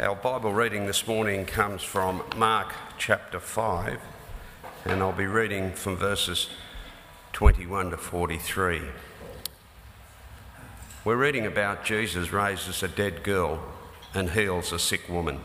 Our 0.00 0.16
Bible 0.16 0.54
reading 0.54 0.86
this 0.86 1.06
morning 1.06 1.44
comes 1.44 1.82
from 1.82 2.22
Mark 2.34 2.72
chapter 2.96 3.38
5, 3.38 4.00
and 4.86 5.02
I'll 5.02 5.12
be 5.12 5.26
reading 5.26 5.72
from 5.72 5.98
verses 5.98 6.48
21 7.34 7.90
to 7.90 7.98
43. 7.98 8.80
We're 11.04 11.16
reading 11.16 11.44
about 11.44 11.84
Jesus 11.84 12.32
raises 12.32 12.82
a 12.82 12.88
dead 12.88 13.22
girl 13.22 13.62
and 14.14 14.30
heals 14.30 14.72
a 14.72 14.78
sick 14.78 15.06
woman. 15.06 15.40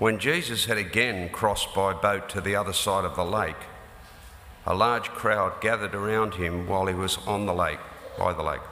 When 0.00 0.18
Jesus 0.18 0.64
had 0.64 0.78
again 0.78 1.28
crossed 1.28 1.72
by 1.72 1.92
boat 1.92 2.28
to 2.30 2.40
the 2.40 2.56
other 2.56 2.72
side 2.72 3.04
of 3.04 3.14
the 3.14 3.24
lake, 3.24 3.54
a 4.66 4.74
large 4.74 5.10
crowd 5.10 5.60
gathered 5.60 5.94
around 5.94 6.34
him 6.34 6.66
while 6.66 6.86
he 6.86 6.94
was 6.94 7.18
on 7.18 7.46
the 7.46 7.54
lake, 7.54 7.78
by 8.18 8.32
the 8.32 8.42
lake. 8.42 8.71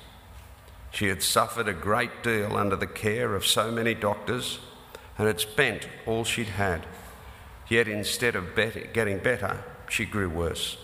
She 0.91 1.07
had 1.07 1.23
suffered 1.23 1.67
a 1.67 1.73
great 1.73 2.21
deal 2.21 2.55
under 2.55 2.75
the 2.75 2.87
care 2.87 3.33
of 3.35 3.45
so 3.45 3.71
many 3.71 3.93
doctors 3.93 4.59
and 5.17 5.25
had 5.27 5.39
spent 5.39 5.87
all 6.05 6.23
she'd 6.23 6.49
had. 6.49 6.85
Yet 7.69 7.87
instead 7.87 8.35
of 8.35 8.55
getting 8.55 9.19
better, 9.19 9.63
she 9.89 10.05
grew 10.05 10.29
worse. 10.29 10.77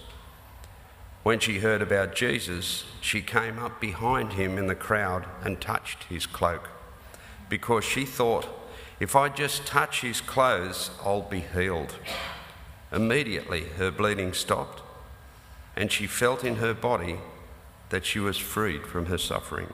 When 1.23 1.39
she 1.39 1.59
heard 1.59 1.81
about 1.81 2.15
Jesus, 2.15 2.85
she 3.01 3.21
came 3.21 3.59
up 3.59 3.81
behind 3.81 4.33
him 4.33 4.57
in 4.57 4.67
the 4.67 4.75
crowd 4.75 5.25
and 5.43 5.59
touched 5.59 6.05
his 6.05 6.25
cloak, 6.25 6.69
because 7.49 7.83
she 7.83 8.05
thought, 8.05 8.47
if 9.01 9.13
I 9.13 9.27
just 9.27 9.65
touch 9.65 10.01
his 10.01 10.21
clothes, 10.21 10.91
I'll 11.03 11.23
be 11.23 11.41
healed. 11.41 11.95
Immediately, 12.93 13.65
her 13.77 13.91
bleeding 13.91 14.31
stopped, 14.31 14.81
and 15.75 15.91
she 15.91 16.07
felt 16.07 16.45
in 16.45 16.55
her 16.55 16.73
body 16.73 17.19
that 17.89 18.05
she 18.05 18.19
was 18.19 18.37
freed 18.37 18.87
from 18.87 19.07
her 19.07 19.17
suffering. 19.17 19.73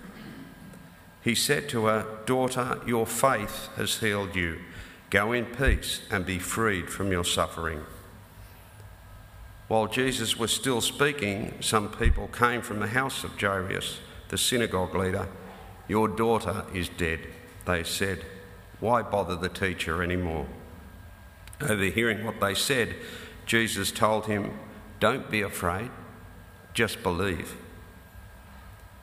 He 1.21 1.35
said 1.35 1.69
to 1.69 1.85
her, 1.85 2.05
Daughter, 2.25 2.81
your 2.85 3.05
faith 3.05 3.69
has 3.75 3.99
healed 3.99 4.35
you. 4.35 4.59
Go 5.09 5.33
in 5.33 5.45
peace 5.45 6.01
and 6.09 6.25
be 6.25 6.39
freed 6.39 6.89
from 6.89 7.11
your 7.11 7.25
suffering. 7.25 7.81
While 9.67 9.87
Jesus 9.87 10.37
was 10.37 10.51
still 10.51 10.81
speaking, 10.81 11.53
some 11.61 11.89
people 11.89 12.27
came 12.27 12.61
from 12.61 12.79
the 12.79 12.87
house 12.87 13.23
of 13.23 13.39
Jairus, 13.39 13.99
the 14.29 14.37
synagogue 14.37 14.95
leader. 14.95 15.27
Your 15.87 16.07
daughter 16.07 16.65
is 16.73 16.89
dead, 16.89 17.19
they 17.65 17.83
said. 17.83 18.25
Why 18.79 19.01
bother 19.01 19.35
the 19.35 19.49
teacher 19.49 20.01
anymore? 20.01 20.47
Overhearing 21.61 22.25
what 22.25 22.39
they 22.39 22.55
said, 22.55 22.95
Jesus 23.45 23.91
told 23.91 24.25
him, 24.25 24.57
Don't 24.99 25.29
be 25.29 25.41
afraid, 25.41 25.91
just 26.73 27.03
believe. 27.03 27.55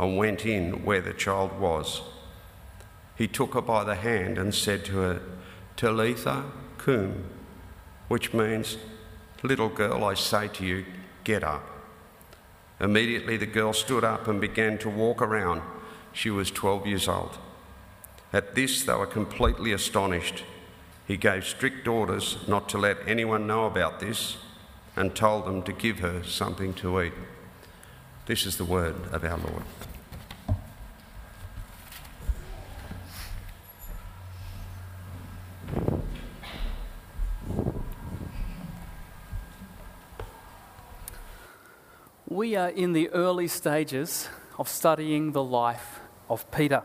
and 0.00 0.16
went 0.16 0.46
in 0.46 0.82
where 0.82 1.02
the 1.02 1.12
child 1.12 1.60
was. 1.60 2.00
He 3.16 3.28
took 3.28 3.52
her 3.52 3.60
by 3.60 3.84
the 3.84 3.96
hand 3.96 4.38
and 4.38 4.54
said 4.54 4.82
to 4.86 4.96
her, 4.96 5.20
Talitha 5.76 6.44
cum, 6.78 7.24
which 8.08 8.32
means, 8.32 8.78
Little 9.42 9.68
girl, 9.68 10.02
I 10.04 10.14
say 10.14 10.48
to 10.48 10.64
you, 10.64 10.86
get 11.22 11.44
up. 11.44 11.62
Immediately 12.80 13.36
the 13.36 13.46
girl 13.46 13.74
stood 13.74 14.02
up 14.02 14.26
and 14.26 14.40
began 14.40 14.78
to 14.78 14.88
walk 14.88 15.20
around. 15.20 15.60
She 16.14 16.30
was 16.30 16.50
12 16.50 16.86
years 16.86 17.06
old. 17.06 17.38
At 18.32 18.54
this, 18.54 18.82
they 18.82 18.94
were 18.94 19.06
completely 19.06 19.72
astonished. 19.72 20.44
He 21.06 21.18
gave 21.18 21.44
strict 21.44 21.86
orders 21.86 22.38
not 22.48 22.70
to 22.70 22.78
let 22.78 22.96
anyone 23.06 23.46
know 23.46 23.66
about 23.66 24.00
this 24.00 24.38
and 24.96 25.14
told 25.14 25.44
them 25.44 25.62
to 25.64 25.72
give 25.72 25.98
her 25.98 26.22
something 26.22 26.72
to 26.74 27.02
eat. 27.02 27.12
This 28.24 28.46
is 28.46 28.56
the 28.56 28.64
word 28.64 28.94
of 29.12 29.24
our 29.24 29.38
Lord. 29.38 29.64
We 42.40 42.56
are 42.56 42.70
in 42.70 42.94
the 42.94 43.10
early 43.10 43.48
stages 43.48 44.26
of 44.58 44.66
studying 44.66 45.32
the 45.32 45.44
life 45.44 46.00
of 46.30 46.50
Peter. 46.50 46.84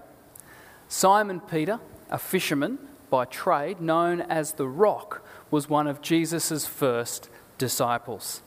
Simon 0.89 1.39
Peter, 1.39 1.79
a 2.09 2.17
fisherman 2.17 2.77
by 3.09 3.23
trade, 3.23 3.79
known 3.79 4.19
as 4.19 4.55
the 4.55 4.67
Rock, 4.67 5.25
was 5.49 5.69
one 5.69 5.87
of 5.87 6.01
Jesus' 6.01 6.67
first 6.67 7.29
disciples. 7.57 8.41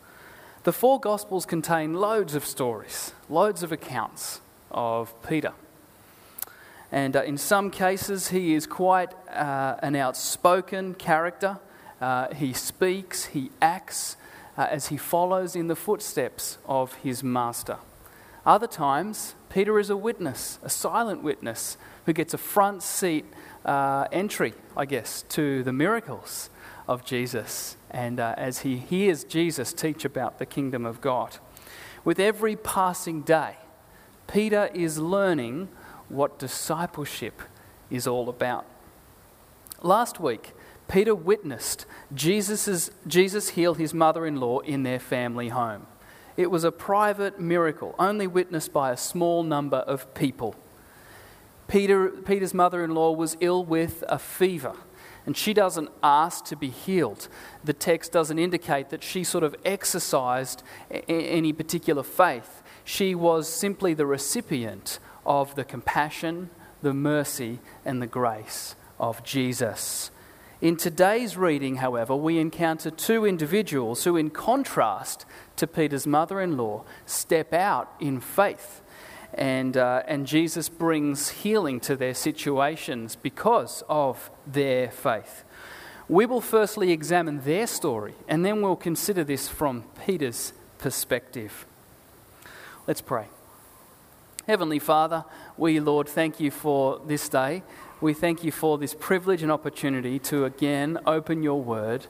The 0.64 0.72
four 0.74 1.00
Gospels 1.00 1.46
contain 1.46 1.94
loads 1.94 2.34
of 2.34 2.44
stories, 2.44 3.14
loads 3.30 3.62
of 3.62 3.72
accounts 3.72 4.42
of 4.70 5.14
Peter. 5.26 5.54
And 6.92 7.16
uh, 7.16 7.22
in 7.22 7.38
some 7.38 7.70
cases, 7.70 8.28
he 8.28 8.52
is 8.52 8.66
quite 8.66 9.14
uh, 9.30 9.76
an 9.82 9.96
outspoken 9.96 10.92
character. 10.92 11.58
Uh, 12.02 12.34
he 12.34 12.52
speaks, 12.52 13.24
he 13.24 13.50
acts, 13.62 14.18
uh, 14.58 14.66
as 14.68 14.88
he 14.88 14.96
follows 14.96 15.54
in 15.54 15.68
the 15.68 15.76
footsteps 15.76 16.58
of 16.66 16.94
his 16.94 17.22
master. 17.22 17.76
Other 18.44 18.66
times, 18.66 19.36
Peter 19.48 19.78
is 19.78 19.88
a 19.88 19.96
witness, 19.96 20.58
a 20.62 20.68
silent 20.68 21.22
witness, 21.22 21.78
who 22.06 22.12
gets 22.12 22.34
a 22.34 22.38
front 22.38 22.82
seat 22.82 23.24
uh, 23.64 24.06
entry, 24.10 24.54
I 24.76 24.84
guess, 24.84 25.22
to 25.30 25.62
the 25.62 25.72
miracles 25.72 26.50
of 26.88 27.04
Jesus. 27.04 27.76
And 27.90 28.18
uh, 28.18 28.34
as 28.36 28.60
he 28.60 28.78
hears 28.78 29.22
Jesus 29.22 29.72
teach 29.72 30.04
about 30.04 30.38
the 30.38 30.46
kingdom 30.46 30.84
of 30.84 31.00
God, 31.00 31.38
with 32.04 32.18
every 32.18 32.56
passing 32.56 33.22
day, 33.22 33.56
Peter 34.26 34.70
is 34.74 34.98
learning 34.98 35.68
what 36.08 36.38
discipleship 36.38 37.42
is 37.90 38.06
all 38.06 38.28
about. 38.28 38.66
Last 39.82 40.18
week, 40.18 40.54
Peter 40.88 41.14
witnessed 41.14 41.84
Jesus's, 42.14 42.90
Jesus 43.06 43.50
heal 43.50 43.74
his 43.74 43.92
mother 43.92 44.26
in 44.26 44.36
law 44.36 44.60
in 44.60 44.82
their 44.82 44.98
family 44.98 45.50
home. 45.50 45.86
It 46.36 46.50
was 46.50 46.64
a 46.64 46.72
private 46.72 47.38
miracle, 47.38 47.94
only 47.98 48.26
witnessed 48.26 48.72
by 48.72 48.90
a 48.90 48.96
small 48.96 49.42
number 49.42 49.78
of 49.78 50.14
people. 50.14 50.56
Peter, 51.66 52.08
Peter's 52.08 52.54
mother 52.54 52.82
in 52.82 52.94
law 52.94 53.12
was 53.12 53.36
ill 53.40 53.62
with 53.62 54.02
a 54.08 54.18
fever, 54.18 54.74
and 55.26 55.36
she 55.36 55.52
doesn't 55.52 55.90
ask 56.02 56.44
to 56.46 56.56
be 56.56 56.70
healed. 56.70 57.28
The 57.62 57.74
text 57.74 58.12
doesn't 58.12 58.38
indicate 58.38 58.88
that 58.88 59.02
she 59.02 59.24
sort 59.24 59.44
of 59.44 59.54
exercised 59.64 60.62
any 60.90 61.52
particular 61.52 62.02
faith. 62.02 62.62
She 62.84 63.14
was 63.14 63.46
simply 63.46 63.92
the 63.92 64.06
recipient 64.06 64.98
of 65.26 65.54
the 65.54 65.64
compassion, 65.64 66.48
the 66.80 66.94
mercy, 66.94 67.58
and 67.84 68.00
the 68.00 68.06
grace 68.06 68.74
of 68.98 69.22
Jesus. 69.22 70.10
In 70.60 70.76
today's 70.76 71.36
reading, 71.36 71.76
however, 71.76 72.16
we 72.16 72.40
encounter 72.40 72.90
two 72.90 73.24
individuals 73.24 74.02
who, 74.02 74.16
in 74.16 74.30
contrast 74.30 75.24
to 75.54 75.68
Peter's 75.68 76.04
mother 76.04 76.40
in 76.40 76.56
law, 76.56 76.84
step 77.06 77.52
out 77.52 77.94
in 78.00 78.18
faith. 78.18 78.80
And, 79.34 79.76
uh, 79.76 80.02
and 80.08 80.26
Jesus 80.26 80.68
brings 80.68 81.28
healing 81.28 81.78
to 81.80 81.94
their 81.94 82.14
situations 82.14 83.14
because 83.14 83.84
of 83.88 84.32
their 84.48 84.90
faith. 84.90 85.44
We 86.08 86.26
will 86.26 86.40
firstly 86.40 86.90
examine 86.90 87.42
their 87.42 87.68
story 87.68 88.14
and 88.26 88.44
then 88.44 88.60
we'll 88.60 88.74
consider 88.74 89.22
this 89.22 89.46
from 89.46 89.84
Peter's 90.06 90.54
perspective. 90.78 91.66
Let's 92.88 93.02
pray. 93.02 93.26
Heavenly 94.48 94.78
Father, 94.78 95.24
we, 95.58 95.78
Lord, 95.78 96.08
thank 96.08 96.40
you 96.40 96.50
for 96.50 97.00
this 97.06 97.28
day. 97.28 97.62
We 98.00 98.14
thank 98.14 98.44
you 98.44 98.52
for 98.52 98.78
this 98.78 98.94
privilege 98.94 99.42
and 99.42 99.50
opportunity 99.50 100.20
to 100.20 100.44
again 100.44 100.98
open 101.04 101.42
your 101.42 101.60
word. 101.60 102.06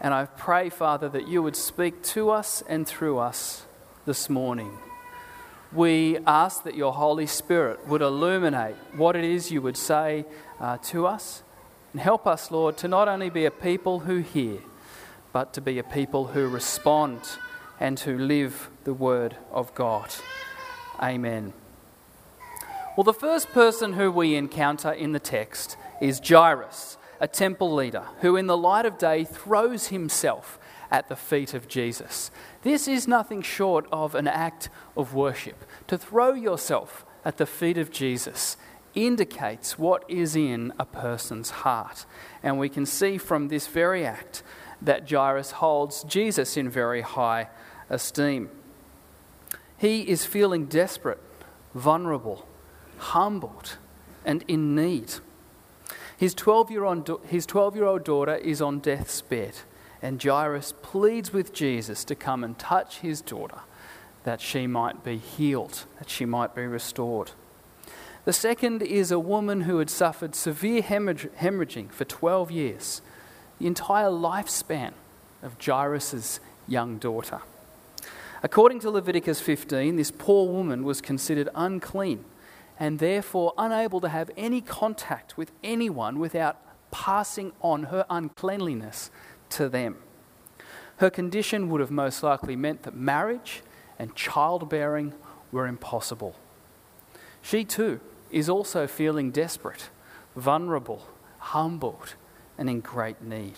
And 0.00 0.14
I 0.14 0.26
pray, 0.26 0.70
Father, 0.70 1.08
that 1.08 1.26
you 1.26 1.42
would 1.42 1.56
speak 1.56 2.00
to 2.14 2.30
us 2.30 2.62
and 2.68 2.86
through 2.86 3.18
us 3.18 3.66
this 4.06 4.30
morning. 4.30 4.78
We 5.72 6.18
ask 6.28 6.62
that 6.62 6.76
your 6.76 6.92
Holy 6.92 7.26
Spirit 7.26 7.88
would 7.88 8.02
illuminate 8.02 8.76
what 8.94 9.16
it 9.16 9.24
is 9.24 9.50
you 9.50 9.60
would 9.62 9.76
say 9.76 10.26
uh, 10.60 10.78
to 10.84 11.08
us 11.08 11.42
and 11.92 12.00
help 12.00 12.24
us, 12.28 12.52
Lord, 12.52 12.76
to 12.76 12.86
not 12.86 13.08
only 13.08 13.30
be 13.30 13.44
a 13.46 13.50
people 13.50 14.00
who 14.00 14.18
hear, 14.18 14.58
but 15.32 15.52
to 15.54 15.60
be 15.60 15.80
a 15.80 15.84
people 15.84 16.28
who 16.28 16.46
respond 16.46 17.20
and 17.80 17.98
who 17.98 18.16
live 18.16 18.70
the 18.84 18.94
Word 18.94 19.36
of 19.50 19.74
God. 19.74 20.14
Amen. 21.02 21.52
Well, 22.96 23.04
the 23.04 23.14
first 23.14 23.52
person 23.52 23.92
who 23.92 24.10
we 24.10 24.34
encounter 24.34 24.90
in 24.90 25.12
the 25.12 25.20
text 25.20 25.76
is 26.00 26.20
Jairus, 26.20 26.98
a 27.20 27.28
temple 27.28 27.72
leader 27.72 28.04
who, 28.20 28.34
in 28.34 28.48
the 28.48 28.56
light 28.56 28.84
of 28.84 28.98
day, 28.98 29.24
throws 29.24 29.88
himself 29.88 30.58
at 30.90 31.08
the 31.08 31.14
feet 31.14 31.54
of 31.54 31.68
Jesus. 31.68 32.32
This 32.62 32.88
is 32.88 33.06
nothing 33.06 33.42
short 33.42 33.86
of 33.92 34.16
an 34.16 34.26
act 34.26 34.70
of 34.96 35.14
worship. 35.14 35.64
To 35.86 35.96
throw 35.96 36.34
yourself 36.34 37.06
at 37.24 37.36
the 37.36 37.46
feet 37.46 37.78
of 37.78 37.92
Jesus 37.92 38.56
indicates 38.96 39.78
what 39.78 40.04
is 40.08 40.34
in 40.34 40.72
a 40.76 40.84
person's 40.84 41.50
heart. 41.50 42.06
And 42.42 42.58
we 42.58 42.68
can 42.68 42.86
see 42.86 43.18
from 43.18 43.48
this 43.48 43.68
very 43.68 44.04
act 44.04 44.42
that 44.82 45.08
Jairus 45.08 45.52
holds 45.52 46.02
Jesus 46.02 46.56
in 46.56 46.68
very 46.68 47.02
high 47.02 47.50
esteem. 47.88 48.50
He 49.78 50.02
is 50.08 50.24
feeling 50.24 50.66
desperate, 50.66 51.20
vulnerable, 51.72 52.48
humbled, 53.00 53.78
and 54.24 54.44
in 54.46 54.74
need. 54.74 55.14
His 56.16 56.34
12 56.34 56.70
year 56.70 56.84
old 56.84 58.04
daughter 58.04 58.36
is 58.36 58.60
on 58.60 58.78
death's 58.80 59.22
bed, 59.22 59.54
and 60.02 60.22
Jairus 60.22 60.74
pleads 60.82 61.32
with 61.32 61.52
Jesus 61.52 62.04
to 62.04 62.14
come 62.14 62.44
and 62.44 62.58
touch 62.58 62.98
his 62.98 63.20
daughter 63.20 63.60
that 64.24 64.40
she 64.40 64.66
might 64.66 65.02
be 65.02 65.16
healed, 65.16 65.84
that 65.98 66.10
she 66.10 66.26
might 66.26 66.54
be 66.54 66.66
restored. 66.66 67.32
The 68.26 68.32
second 68.34 68.82
is 68.82 69.10
a 69.10 69.18
woman 69.18 69.62
who 69.62 69.78
had 69.78 69.88
suffered 69.88 70.34
severe 70.34 70.82
hemorrhaging 70.82 71.90
for 71.90 72.04
12 72.04 72.50
years, 72.50 73.00
the 73.58 73.66
entire 73.66 74.10
lifespan 74.10 74.92
of 75.42 75.56
Jairus' 75.58 76.38
young 76.68 76.98
daughter. 76.98 77.40
According 78.42 78.80
to 78.80 78.90
Leviticus 78.90 79.40
15, 79.40 79.96
this 79.96 80.10
poor 80.10 80.46
woman 80.46 80.84
was 80.84 81.00
considered 81.00 81.48
unclean 81.54 82.24
and 82.80 82.98
therefore 82.98 83.52
unable 83.58 84.00
to 84.00 84.08
have 84.08 84.30
any 84.38 84.62
contact 84.62 85.36
with 85.36 85.52
anyone 85.62 86.18
without 86.18 86.56
passing 86.90 87.52
on 87.60 87.84
her 87.84 88.06
uncleanliness 88.08 89.10
to 89.50 89.68
them. 89.68 89.98
Her 90.96 91.10
condition 91.10 91.68
would 91.68 91.80
have 91.80 91.90
most 91.90 92.22
likely 92.22 92.56
meant 92.56 92.82
that 92.84 92.96
marriage 92.96 93.62
and 93.98 94.16
childbearing 94.16 95.12
were 95.52 95.66
impossible. 95.66 96.34
She 97.42 97.64
too 97.64 98.00
is 98.30 98.48
also 98.48 98.86
feeling 98.86 99.30
desperate, 99.30 99.90
vulnerable, 100.34 101.06
humbled, 101.38 102.14
and 102.56 102.70
in 102.70 102.80
great 102.80 103.22
need. 103.22 103.54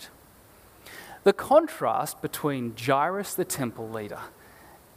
The 1.23 1.33
contrast 1.33 2.21
between 2.21 2.75
Jairus, 2.77 3.33
the 3.33 3.45
temple 3.45 3.89
leader, 3.89 4.19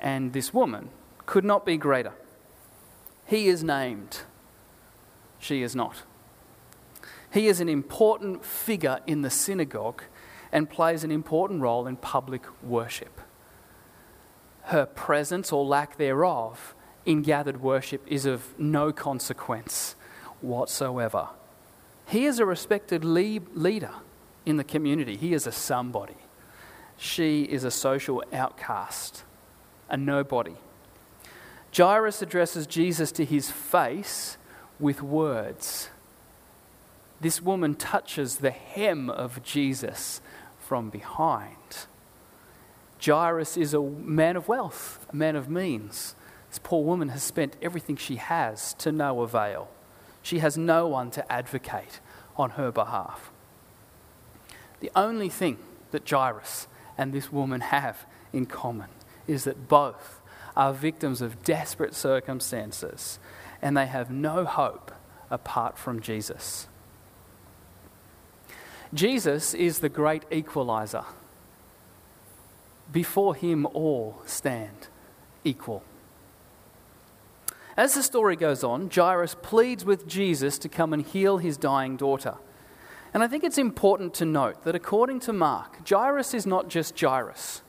and 0.01 0.33
this 0.33 0.53
woman 0.53 0.91
could 1.27 1.45
not 1.45 1.65
be 1.65 1.77
greater. 1.77 2.13
He 3.27 3.49
is 3.49 3.65
named, 3.65 4.21
she 5.39 5.63
is 5.63 5.75
not. 5.75 6.03
He 7.31 7.49
is 7.49 7.61
an 7.61 7.69
important 7.69 8.45
figure 8.45 9.01
in 9.07 9.23
the 9.23 9.31
synagogue 9.31 10.03
and 10.53 10.71
plays 10.71 11.05
an 11.05 11.11
important 11.11 11.61
role 11.61 11.87
in 11.87 11.97
public 11.97 12.45
worship. 12.63 13.21
Her 14.63 14.87
presence 14.87 15.53
or 15.53 15.65
lack 15.65 15.97
thereof 15.97 16.75
in 17.05 17.23
gathered 17.23 17.61
worship 17.61 18.03
is 18.07 18.27
of 18.27 18.59
no 18.59 18.93
consequence 18.93 19.97
whatsoever. 20.41 21.29
He 22.07 22.27
is 22.27 22.39
a 22.39 22.47
respected 22.47 23.05
leader 23.05 23.93
in 24.45 24.57
the 24.57 24.65
community, 24.65 25.17
he 25.17 25.35
is 25.35 25.47
a 25.47 25.53
somebody. 25.53 26.17
She 26.97 27.43
is 27.43 27.65
a 27.65 27.71
social 27.71 28.23
outcast, 28.33 29.25
a 29.91 29.97
nobody. 29.97 30.55
Jairus 31.77 32.23
addresses 32.23 32.67
Jesus 32.67 33.13
to 33.13 33.25
his 33.25 33.51
face 33.51 34.39
with 34.81 35.03
words. 35.03 35.91
This 37.21 37.43
woman 37.43 37.75
touches 37.75 38.37
the 38.37 38.51
hem 38.51 39.11
of 39.11 39.43
Jesus 39.43 40.21
from 40.59 40.89
behind. 40.89 41.87
Jairus 43.05 43.57
is 43.57 43.75
a 43.75 43.83
man 43.83 44.37
of 44.37 44.49
wealth, 44.49 45.07
a 45.11 45.17
man 45.17 45.37
of 45.37 45.51
means. 45.51 46.15
This 46.49 46.61
poor 46.63 46.83
woman 46.83 47.11
has 47.11 47.23
spent 47.23 47.57
everything 47.61 47.97
she 47.97 48.17
has 48.17 48.73
to 48.75 48.91
no 48.91 49.21
avail. 49.21 49.69
She 50.23 50.39
has 50.39 50.57
no 50.57 50.87
one 50.87 51.11
to 51.11 51.31
advocate 51.31 52.01
on 52.37 52.51
her 52.51 52.73
behalf. 52.73 53.31
The 54.81 54.91
only 54.97 55.29
thing 55.29 55.59
that 55.91 56.09
Jairus 56.09 56.69
and 56.97 57.13
this 57.13 57.31
woman 57.31 57.61
have 57.61 58.07
in 58.33 58.47
common 58.47 58.89
is 59.27 59.45
that 59.45 59.69
both 59.69 60.16
are 60.57 60.73
victims 60.73 61.21
of 61.21 61.43
desperate 61.45 61.95
circumstances 61.95 63.19
and 63.61 63.77
they 63.77 63.87
have 63.87 64.11
no 64.11 64.45
hope 64.45 64.93
apart 65.31 65.77
from 65.79 66.01
Jesus. 66.01 66.69
Jesus 68.95 69.55
is 69.55 69.81
the 69.81 69.89
great 69.89 70.25
equalizer. 70.31 71.05
Before 72.93 73.35
him, 73.35 73.67
all 73.75 74.23
stand 74.25 74.89
equal. 75.45 75.83
As 77.77 77.95
the 77.95 78.03
story 78.03 78.37
goes 78.37 78.65
on, 78.65 78.89
Jairus 78.89 79.37
pleads 79.43 79.85
with 79.85 80.07
Jesus 80.07 80.59
to 80.61 80.69
come 80.69 80.93
and 80.93 81.05
heal 81.05 81.39
his 81.39 81.57
dying 81.57 81.97
daughter. 81.97 82.37
And 83.13 83.23
I 83.23 83.29
think 83.29 83.45
it's 83.45 83.59
important 83.59 84.15
to 84.15 84.25
note 84.25 84.63
that 84.65 84.75
according 84.75 85.21
to 85.21 85.33
Mark, 85.33 85.87
Jairus 85.89 86.33
is 86.33 86.47
not 86.47 86.69
just 86.69 86.99
Jairus, 86.99 87.63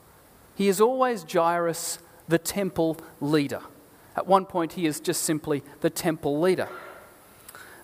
he 0.54 0.68
is 0.68 0.80
always 0.80 1.24
Jairus 1.30 1.98
the 2.28 2.38
temple 2.38 2.98
leader. 3.20 3.62
At 4.16 4.26
one 4.26 4.46
point, 4.46 4.72
he 4.72 4.86
is 4.86 5.00
just 5.00 5.22
simply 5.22 5.62
the 5.80 5.90
temple 5.90 6.40
leader. 6.40 6.68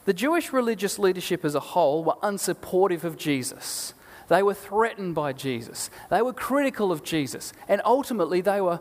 The 0.05 0.13
Jewish 0.13 0.53
religious 0.53 0.99
leadership 0.99 1.45
as 1.45 1.55
a 1.55 1.61
whole 1.61 2.05
were 2.05 2.17
unsupportive 2.23 3.05
of 3.05 3.17
Jesus. 3.17 3.95
They 4.29 4.43
were 4.43 4.55
threatened 4.55 5.15
by 5.15 5.33
Jesus. 5.33 5.91
They 6.11 6.23
were 6.23 6.33
critical 6.33 6.93
of 6.93 7.03
Jesus. 7.03 7.53
And 7.69 7.81
ultimately, 7.85 8.41
they 8.41 8.61
were 8.61 8.81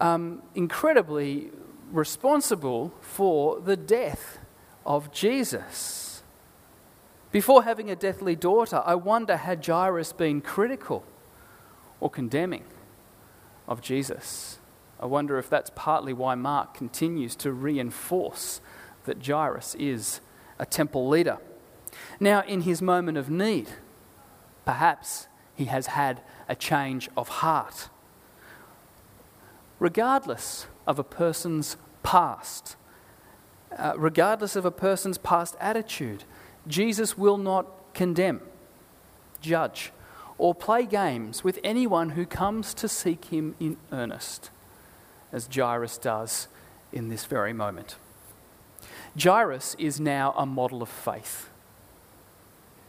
um, 0.00 0.42
incredibly 0.54 1.50
responsible 1.90 2.92
for 3.00 3.60
the 3.60 3.76
death 3.76 4.38
of 4.86 5.12
Jesus. 5.12 6.22
Before 7.30 7.64
having 7.64 7.90
a 7.90 7.96
deathly 7.96 8.36
daughter, 8.36 8.82
I 8.84 8.94
wonder 8.94 9.36
had 9.36 9.64
Jairus 9.64 10.12
been 10.12 10.40
critical 10.40 11.04
or 12.00 12.08
condemning 12.08 12.64
of 13.66 13.80
Jesus? 13.80 14.58
I 15.00 15.06
wonder 15.06 15.38
if 15.38 15.50
that's 15.50 15.70
partly 15.74 16.12
why 16.12 16.34
Mark 16.34 16.74
continues 16.74 17.34
to 17.36 17.52
reinforce 17.52 18.60
that 19.04 19.24
Jairus 19.24 19.74
is 19.74 20.20
a 20.58 20.66
temple 20.66 21.08
leader. 21.08 21.38
Now, 22.20 22.42
in 22.42 22.62
his 22.62 22.80
moment 22.80 23.18
of 23.18 23.28
need, 23.28 23.68
perhaps 24.64 25.28
he 25.54 25.66
has 25.66 25.88
had 25.88 26.22
a 26.48 26.56
change 26.56 27.08
of 27.16 27.28
heart. 27.28 27.88
Regardless 29.78 30.66
of 30.86 30.98
a 30.98 31.04
person's 31.04 31.76
past, 32.02 32.76
uh, 33.76 33.94
regardless 33.96 34.56
of 34.56 34.64
a 34.64 34.70
person's 34.70 35.18
past 35.18 35.56
attitude, 35.60 36.24
Jesus 36.66 37.18
will 37.18 37.38
not 37.38 37.94
condemn, 37.94 38.40
judge, 39.40 39.92
or 40.38 40.54
play 40.54 40.86
games 40.86 41.44
with 41.44 41.58
anyone 41.62 42.10
who 42.10 42.26
comes 42.26 42.74
to 42.74 42.88
seek 42.88 43.26
him 43.26 43.54
in 43.60 43.76
earnest 43.92 44.50
as 45.34 45.48
Jairus 45.54 45.98
does 45.98 46.48
in 46.92 47.08
this 47.08 47.26
very 47.26 47.52
moment. 47.52 47.96
Jairus 49.20 49.76
is 49.78 50.00
now 50.00 50.32
a 50.38 50.46
model 50.46 50.80
of 50.80 50.88
faith. 50.88 51.50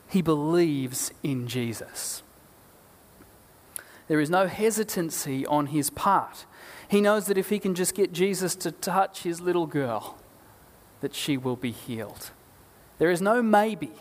he 0.07 0.21
believes 0.21 1.11
in 1.23 1.47
Jesus. 1.47 2.23
There 4.07 4.19
is 4.19 4.29
no 4.29 4.47
hesitancy 4.47 5.45
on 5.45 5.67
his 5.67 5.89
part. 5.89 6.45
He 6.87 7.01
knows 7.01 7.25
that 7.25 7.37
if 7.37 7.49
he 7.49 7.59
can 7.59 7.73
just 7.73 7.95
get 7.95 8.13
Jesus 8.13 8.55
to 8.57 8.71
touch 8.71 9.23
his 9.23 9.41
little 9.41 9.65
girl, 9.65 10.17
that 11.01 11.15
she 11.15 11.37
will 11.37 11.55
be 11.55 11.71
healed. 11.71 12.29
There 12.99 13.09
is 13.09 13.21
no 13.21 13.41
maybe. 13.41 13.91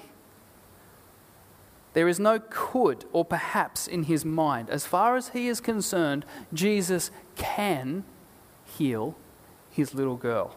There 1.94 2.06
is 2.06 2.20
no 2.20 2.38
could 2.50 3.06
or 3.12 3.24
perhaps 3.24 3.86
in 3.86 4.04
his 4.04 4.24
mind. 4.24 4.68
As 4.68 4.84
far 4.84 5.16
as 5.16 5.28
he 5.30 5.48
is 5.48 5.60
concerned, 5.60 6.26
Jesus 6.52 7.10
can 7.34 8.04
heal 8.76 9.16
his 9.70 9.94
little 9.94 10.16
girl. 10.16 10.56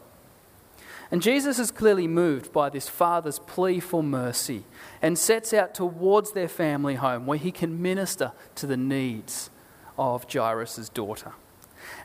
And 1.09 1.21
Jesus 1.21 1.57
is 1.57 1.71
clearly 1.71 2.07
moved 2.07 2.51
by 2.51 2.69
this 2.69 2.89
father's 2.89 3.39
plea 3.39 3.79
for 3.79 4.03
mercy 4.03 4.63
and 5.01 5.17
sets 5.17 5.53
out 5.53 5.74
towards 5.74 6.33
their 6.33 6.50
family 6.50 6.95
home 6.95 7.25
where 7.25 7.38
he 7.38 7.51
can 7.51 7.81
minister 7.81 8.33
to 8.55 8.67
the 8.67 8.77
needs 8.77 9.50
of 9.97 10.31
Jairus' 10.31 10.89
daughter. 10.89 11.33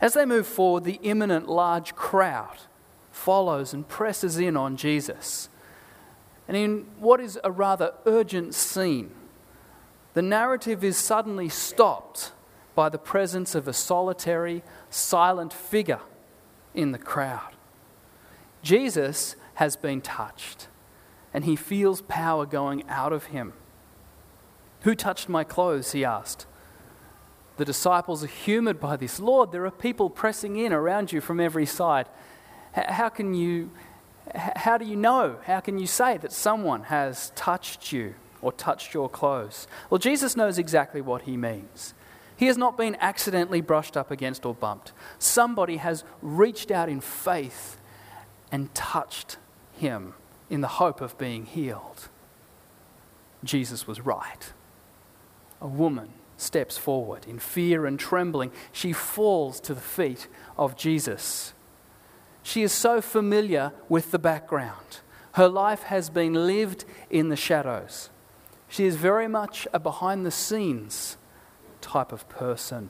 As 0.00 0.14
they 0.14 0.24
move 0.24 0.46
forward, 0.46 0.84
the 0.84 1.00
imminent 1.02 1.48
large 1.48 1.94
crowd 1.94 2.58
follows 3.10 3.74
and 3.74 3.88
presses 3.88 4.38
in 4.38 4.56
on 4.56 4.76
Jesus. 4.76 5.48
And 6.46 6.56
in 6.56 6.86
what 6.98 7.20
is 7.20 7.38
a 7.42 7.50
rather 7.50 7.94
urgent 8.06 8.54
scene, 8.54 9.10
the 10.14 10.22
narrative 10.22 10.84
is 10.84 10.96
suddenly 10.96 11.48
stopped 11.48 12.32
by 12.74 12.88
the 12.88 12.98
presence 12.98 13.54
of 13.54 13.68
a 13.68 13.72
solitary, 13.72 14.62
silent 14.90 15.52
figure 15.52 16.00
in 16.74 16.92
the 16.92 16.98
crowd. 16.98 17.52
Jesus 18.62 19.36
has 19.54 19.76
been 19.76 20.00
touched, 20.00 20.68
and 21.34 21.44
he 21.44 21.56
feels 21.56 22.02
power 22.02 22.46
going 22.46 22.84
out 22.88 23.12
of 23.12 23.26
him. 23.26 23.52
Who 24.82 24.94
touched 24.94 25.28
my 25.28 25.44
clothes? 25.44 25.92
He 25.92 26.04
asked. 26.04 26.46
The 27.56 27.64
disciples 27.64 28.24
are 28.24 28.28
humored 28.28 28.80
by 28.80 28.96
this. 28.96 29.20
Lord, 29.20 29.52
there 29.52 29.66
are 29.66 29.70
people 29.70 30.08
pressing 30.10 30.56
in 30.56 30.72
around 30.72 31.12
you 31.12 31.20
from 31.20 31.38
every 31.38 31.66
side. 31.66 32.08
How 32.72 33.10
can 33.10 33.34
you, 33.34 33.70
how 34.34 34.78
do 34.78 34.86
you 34.86 34.96
know? 34.96 35.36
How 35.44 35.60
can 35.60 35.78
you 35.78 35.86
say 35.86 36.16
that 36.16 36.32
someone 36.32 36.84
has 36.84 37.30
touched 37.36 37.92
you 37.92 38.14
or 38.40 38.52
touched 38.52 38.94
your 38.94 39.08
clothes? 39.08 39.68
Well, 39.90 39.98
Jesus 39.98 40.34
knows 40.34 40.58
exactly 40.58 41.00
what 41.02 41.22
he 41.22 41.36
means. 41.36 41.94
He 42.36 42.46
has 42.46 42.56
not 42.56 42.76
been 42.76 42.96
accidentally 43.00 43.60
brushed 43.60 43.96
up 43.96 44.10
against 44.10 44.44
or 44.44 44.54
bumped. 44.54 44.92
Somebody 45.18 45.76
has 45.76 46.04
reached 46.20 46.70
out 46.70 46.88
in 46.88 47.00
faith 47.00 47.78
and 48.50 48.74
touched 48.74 49.38
him 49.72 50.14
in 50.50 50.60
the 50.60 50.68
hope 50.68 51.00
of 51.00 51.16
being 51.18 51.46
healed. 51.46 52.08
Jesus 53.44 53.86
was 53.86 54.00
right. 54.00 54.52
A 55.60 55.66
woman 55.66 56.10
steps 56.36 56.76
forward 56.76 57.26
in 57.26 57.38
fear 57.38 57.86
and 57.86 57.98
trembling. 57.98 58.52
She 58.72 58.92
falls 58.92 59.60
to 59.60 59.74
the 59.74 59.80
feet 59.80 60.28
of 60.58 60.76
Jesus. 60.76 61.54
She 62.42 62.62
is 62.62 62.72
so 62.72 63.00
familiar 63.00 63.72
with 63.88 64.10
the 64.10 64.18
background. 64.18 65.00
Her 65.34 65.48
life 65.48 65.84
has 65.84 66.10
been 66.10 66.34
lived 66.34 66.84
in 67.08 67.28
the 67.28 67.36
shadows. 67.36 68.10
She 68.68 68.84
is 68.84 68.96
very 68.96 69.28
much 69.28 69.66
a 69.72 69.78
behind 69.78 70.26
the 70.26 70.30
scenes 70.30 71.16
type 71.82 72.12
of 72.12 72.28
person. 72.28 72.88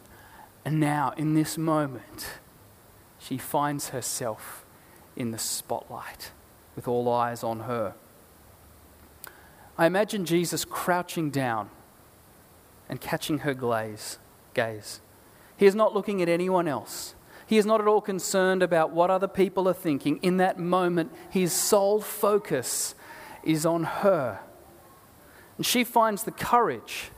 And 0.64 0.78
now, 0.78 1.12
in 1.16 1.34
this 1.34 1.58
moment, 1.58 2.38
she 3.18 3.38
finds 3.38 3.88
herself 3.88 4.64
in 5.16 5.30
the 5.30 5.38
spotlight 5.38 6.30
with 6.76 6.87
all 6.87 7.08
eyes 7.11 7.42
on 7.42 7.61
her. 7.61 7.94
I 9.76 9.87
imagine 9.87 10.25
Jesus 10.25 10.64
crouching 10.64 11.30
down 11.30 11.70
and 12.88 13.00
catching 13.00 13.38
her 13.38 13.54
glaze, 13.54 14.18
gaze. 14.54 15.00
He 15.56 15.66
is 15.66 15.75
not 15.75 15.94
looking 15.94 16.22
at 16.22 16.28
anyone 16.28 16.68
else. 16.68 17.14
He 17.46 17.58
is 17.58 17.66
not 17.66 17.80
at 17.80 17.87
all 17.87 18.00
concerned 18.00 18.62
about 18.62 18.92
what 18.92 19.11
other 19.11 19.28
people 19.28 19.68
are 19.68 19.75
thinking. 19.75 20.18
In 20.22 20.37
that 20.38 20.58
moment, 20.58 21.12
his 21.30 21.52
sole 21.52 22.00
focus 22.00 22.94
is 23.42 23.66
on 23.66 23.84
her. 23.84 24.40
And 25.56 25.66
she 25.66 25.84
finds 25.84 26.25
the 26.25 26.30
courage 26.30 27.11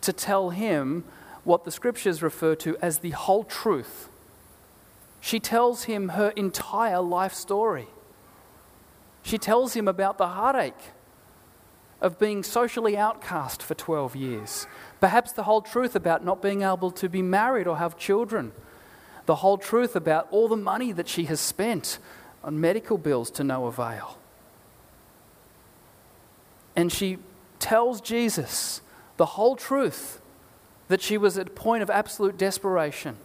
to 0.00 0.12
tell 0.12 0.50
him 0.50 1.04
what 1.44 1.64
the 1.64 1.70
scriptures 1.70 2.22
refer 2.22 2.54
to 2.56 2.76
as 2.82 2.98
the 2.98 3.10
whole 3.10 3.44
truth. 3.44 4.08
She 5.20 5.40
tells 5.40 5.84
him 5.84 6.10
her 6.10 6.30
entire 6.30 7.00
life 7.00 7.34
story. 7.34 7.88
She 9.22 9.38
tells 9.38 9.74
him 9.74 9.86
about 9.86 10.18
the 10.18 10.28
heartache 10.28 10.92
of 12.00 12.18
being 12.18 12.42
socially 12.42 12.96
outcast 12.96 13.62
for 13.62 13.74
12 13.74 14.16
years. 14.16 14.66
Perhaps 15.00 15.32
the 15.32 15.42
whole 15.42 15.60
truth 15.60 15.94
about 15.94 16.24
not 16.24 16.40
being 16.40 16.62
able 16.62 16.90
to 16.92 17.08
be 17.08 17.20
married 17.20 17.66
or 17.66 17.76
have 17.76 17.98
children 17.98 18.52
the 19.26 19.36
whole 19.36 19.58
truth 19.58 19.94
about 19.94 20.26
all 20.32 20.48
the 20.48 20.56
money 20.56 20.90
that 20.90 21.06
she 21.06 21.26
has 21.26 21.38
spent 21.38 21.98
on 22.42 22.60
medical 22.60 22.98
bills 22.98 23.30
to 23.30 23.44
no 23.44 23.66
avail. 23.66 24.18
And 26.74 26.90
she 26.90 27.18
tells 27.60 28.00
Jesus 28.00 28.80
the 29.18 29.26
whole 29.26 29.54
truth 29.54 30.19
that 30.90 31.00
she 31.00 31.16
was 31.16 31.38
at 31.38 31.46
a 31.46 31.50
point 31.50 31.84
of 31.84 31.88
absolute 31.88 32.36
desperation, 32.36 33.16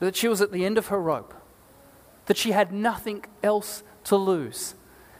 that 0.00 0.16
she 0.16 0.26
was 0.26 0.40
at 0.40 0.50
the 0.50 0.64
end 0.64 0.76
of 0.76 0.88
her 0.88 1.00
rope, 1.00 1.32
that 2.26 2.36
she 2.36 2.50
had 2.50 2.72
nothing 2.72 3.24
else 3.40 3.84
to 4.02 4.16
lose. 4.16 4.74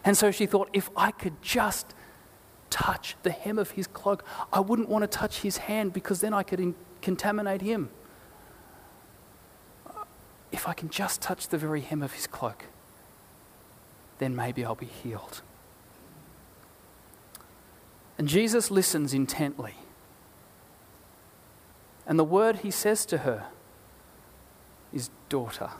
And 0.04 0.16
so 0.16 0.32
she 0.32 0.44
thought, 0.44 0.68
if 0.72 0.90
I 0.96 1.12
could 1.12 1.40
just 1.40 1.94
touch 2.68 3.14
the 3.22 3.30
hem 3.30 3.58
of 3.58 3.70
his 3.70 3.86
cloak, 3.86 4.24
I 4.52 4.58
wouldn't 4.58 4.88
want 4.88 5.04
to 5.04 5.06
touch 5.06 5.42
his 5.42 5.58
hand 5.58 5.92
because 5.92 6.20
then 6.20 6.34
I 6.34 6.42
could 6.42 6.58
in- 6.58 6.74
contaminate 7.00 7.62
him 7.62 7.90
if 10.50 10.66
I 10.66 10.72
can 10.72 10.90
just 10.90 11.22
touch 11.22 11.46
the 11.46 11.58
very 11.58 11.80
hem 11.80 12.02
of 12.02 12.14
his 12.14 12.26
cloak, 12.26 12.64
then 14.18 14.34
maybe 14.34 14.64
I'll 14.64 14.74
be 14.74 14.86
healed. 14.86 15.42
And 18.18 18.26
Jesus 18.26 18.68
listens 18.68 19.14
intently. 19.14 19.76
And 22.10 22.18
the 22.18 22.24
word 22.24 22.56
he 22.56 22.72
says 22.72 23.06
to 23.06 23.18
her 23.18 23.46
is 24.92 25.10
daughter. 25.28 25.70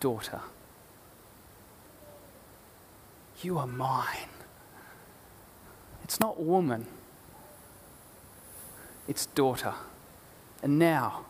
Daughter. 0.00 0.40
You 3.42 3.56
are 3.58 3.68
mine. 3.68 4.28
It's 6.02 6.18
not 6.18 6.42
woman, 6.42 6.86
it's 9.06 9.26
daughter. 9.26 9.74
And 10.60 10.76
now, 10.76 11.24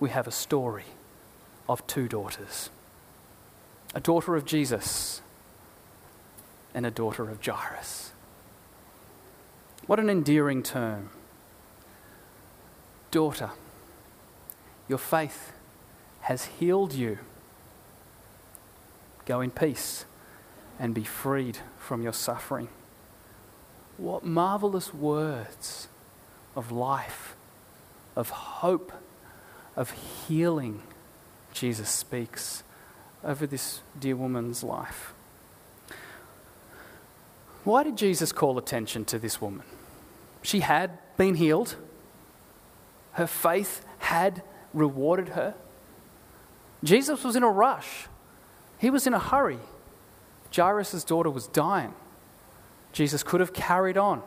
we 0.00 0.10
have 0.10 0.26
a 0.26 0.32
story 0.32 0.84
of 1.68 1.86
two 1.86 2.08
daughters 2.08 2.70
a 3.94 4.00
daughter 4.00 4.34
of 4.34 4.44
Jesus 4.44 5.22
and 6.74 6.84
a 6.84 6.90
daughter 6.90 7.30
of 7.30 7.40
Jairus. 7.40 8.10
What 9.86 10.00
an 10.00 10.10
endearing 10.10 10.64
term. 10.64 11.10
Daughter, 13.10 13.50
your 14.88 14.98
faith 14.98 15.52
has 16.22 16.44
healed 16.44 16.92
you. 16.92 17.18
Go 19.24 19.40
in 19.40 19.50
peace 19.50 20.04
and 20.78 20.94
be 20.94 21.04
freed 21.04 21.58
from 21.78 22.02
your 22.02 22.12
suffering. 22.12 22.68
What 23.96 24.24
marvelous 24.24 24.94
words 24.94 25.88
of 26.54 26.70
life, 26.70 27.34
of 28.14 28.30
hope 28.30 28.92
of 29.76 29.90
healing 30.26 30.82
Jesus 31.52 31.88
speaks 31.88 32.62
over 33.24 33.46
this 33.46 33.80
dear 33.98 34.16
woman's 34.16 34.62
life. 34.62 35.12
Why 37.64 37.82
did 37.82 37.96
Jesus 37.96 38.32
call 38.32 38.58
attention 38.58 39.04
to 39.06 39.18
this 39.18 39.40
woman? 39.40 39.64
She 40.42 40.60
had 40.60 40.98
been 41.16 41.34
healed, 41.34 41.76
her 43.18 43.26
faith 43.26 43.84
had 43.98 44.42
rewarded 44.72 45.30
her. 45.30 45.54
Jesus 46.84 47.24
was 47.24 47.34
in 47.34 47.42
a 47.42 47.50
rush, 47.50 48.06
he 48.78 48.90
was 48.90 49.06
in 49.06 49.12
a 49.12 49.18
hurry. 49.18 49.58
Jairus' 50.54 51.04
daughter 51.04 51.28
was 51.28 51.46
dying. 51.48 51.94
Jesus 52.92 53.22
could 53.22 53.40
have 53.40 53.52
carried 53.52 53.98
on, 53.98 54.22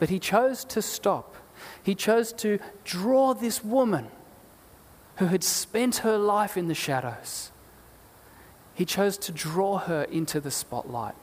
but 0.00 0.08
he 0.08 0.18
chose 0.18 0.64
to 0.64 0.82
stop. 0.82 1.36
He 1.82 1.94
chose 1.94 2.32
to 2.32 2.58
draw 2.82 3.34
this 3.34 3.62
woman 3.62 4.08
who 5.16 5.26
had 5.26 5.44
spent 5.44 5.98
her 5.98 6.16
life 6.16 6.56
in 6.56 6.66
the 6.66 6.74
shadows. 6.74 7.52
He 8.74 8.84
chose 8.84 9.18
to 9.18 9.32
draw 9.32 9.78
her 9.78 10.04
into 10.04 10.40
the 10.40 10.50
spotlight. 10.50 11.14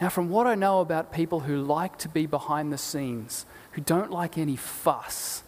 Now, 0.00 0.08
from 0.08 0.30
what 0.30 0.46
I 0.46 0.54
know 0.54 0.80
about 0.80 1.12
people 1.12 1.40
who 1.40 1.60
like 1.60 1.98
to 1.98 2.08
be 2.08 2.24
behind 2.26 2.72
the 2.72 2.78
scenes, 2.78 3.44
who 3.72 3.82
don't 3.82 4.10
like 4.10 4.38
any 4.38 4.56
fuss, 4.56 5.42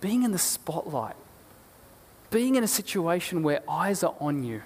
being 0.00 0.22
in 0.22 0.32
the 0.32 0.38
spotlight, 0.38 1.16
being 2.30 2.56
in 2.56 2.64
a 2.64 2.68
situation 2.68 3.42
where 3.42 3.62
eyes 3.68 4.02
are 4.02 4.14
on 4.20 4.44
you, 4.44 4.62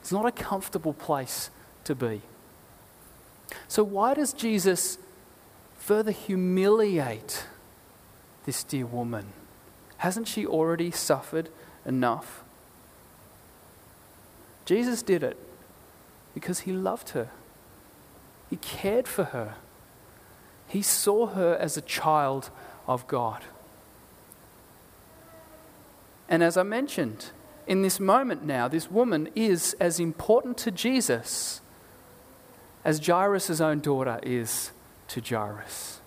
It's 0.00 0.10
not 0.10 0.26
a 0.26 0.32
comfortable 0.32 0.92
place 0.92 1.50
to 1.84 1.94
be. 1.94 2.22
So, 3.68 3.84
why 3.84 4.14
does 4.14 4.32
Jesus 4.32 4.98
further 5.76 6.10
humiliate 6.10 7.46
this 8.44 8.64
dear 8.64 8.86
woman? 8.86 9.26
Hasn't 9.98 10.26
she 10.26 10.44
already 10.44 10.90
suffered 10.90 11.50
enough? 11.86 12.42
Jesus 14.64 15.02
did 15.02 15.22
it 15.22 15.36
because 16.34 16.60
he 16.60 16.72
loved 16.72 17.10
her, 17.10 17.30
he 18.52 18.58
cared 18.58 19.08
for 19.08 19.24
her, 19.24 19.54
he 20.68 20.82
saw 20.82 21.28
her 21.28 21.56
as 21.56 21.78
a 21.78 21.80
child 21.80 22.50
of 22.86 23.06
God. 23.06 23.42
And 26.28 26.42
as 26.42 26.58
I 26.58 26.62
mentioned, 26.62 27.30
in 27.66 27.80
this 27.80 27.98
moment 27.98 28.44
now, 28.44 28.68
this 28.68 28.90
woman 28.90 29.30
is 29.34 29.74
as 29.80 29.98
important 29.98 30.58
to 30.58 30.70
Jesus 30.70 31.62
as 32.84 32.98
Jairus' 33.06 33.58
own 33.58 33.80
daughter 33.80 34.20
is 34.22 34.72
to 35.08 35.22
Jairus. 35.22 36.02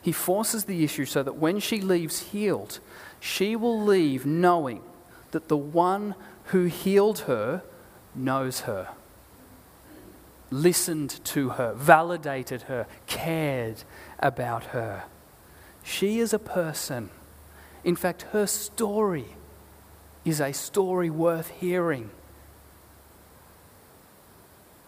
He 0.00 0.12
forces 0.12 0.66
the 0.66 0.84
issue 0.84 1.06
so 1.06 1.24
that 1.24 1.38
when 1.38 1.58
she 1.58 1.80
leaves 1.80 2.30
healed, 2.30 2.78
she 3.18 3.56
will 3.56 3.82
leave 3.82 4.24
knowing 4.24 4.82
that 5.32 5.48
the 5.48 5.56
one 5.56 6.14
who 6.44 6.66
healed 6.66 7.20
her 7.20 7.64
knows 8.14 8.60
her, 8.60 8.90
listened 10.50 11.24
to 11.24 11.50
her, 11.50 11.72
validated 11.74 12.62
her, 12.62 12.86
cared 13.06 13.82
about 14.18 14.64
her. 14.66 15.04
She 15.82 16.18
is 16.18 16.32
a 16.32 16.38
person. 16.38 17.10
In 17.84 17.96
fact, 17.96 18.22
her 18.32 18.46
story 18.46 19.36
is 20.24 20.40
a 20.40 20.52
story 20.52 21.08
worth 21.08 21.48
hearing. 21.48 22.10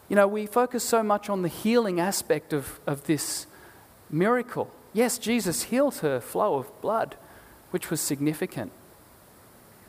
You 0.08 0.16
know, 0.16 0.28
we 0.28 0.46
focus 0.46 0.84
so 0.84 1.02
much 1.02 1.30
on 1.30 1.42
the 1.42 1.48
healing 1.48 1.98
aspect 1.98 2.52
of, 2.52 2.80
of 2.86 3.04
this 3.04 3.46
miracle. 4.10 4.70
Yes, 4.92 5.16
Jesus 5.16 5.64
healed 5.64 5.96
her 5.96 6.20
flow 6.20 6.56
of 6.56 6.80
blood, 6.82 7.16
which 7.70 7.88
was 7.88 8.00
significant. 8.00 8.72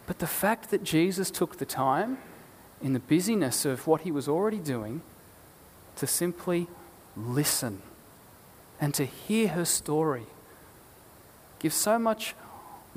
But 0.05 0.19
the 0.19 0.27
fact 0.27 0.71
that 0.71 0.83
Jesus 0.83 1.29
took 1.29 1.57
the 1.57 1.65
time, 1.65 2.19
in 2.81 2.93
the 2.93 2.99
busyness 2.99 3.65
of 3.65 3.87
what 3.87 4.01
he 4.01 4.11
was 4.11 4.27
already 4.27 4.59
doing, 4.59 5.01
to 5.97 6.07
simply 6.07 6.67
listen 7.15 7.81
and 8.79 8.93
to 8.93 9.05
hear 9.05 9.49
her 9.49 9.65
story 9.65 10.25
gives 11.59 11.75
so 11.75 11.97
much 11.97 12.35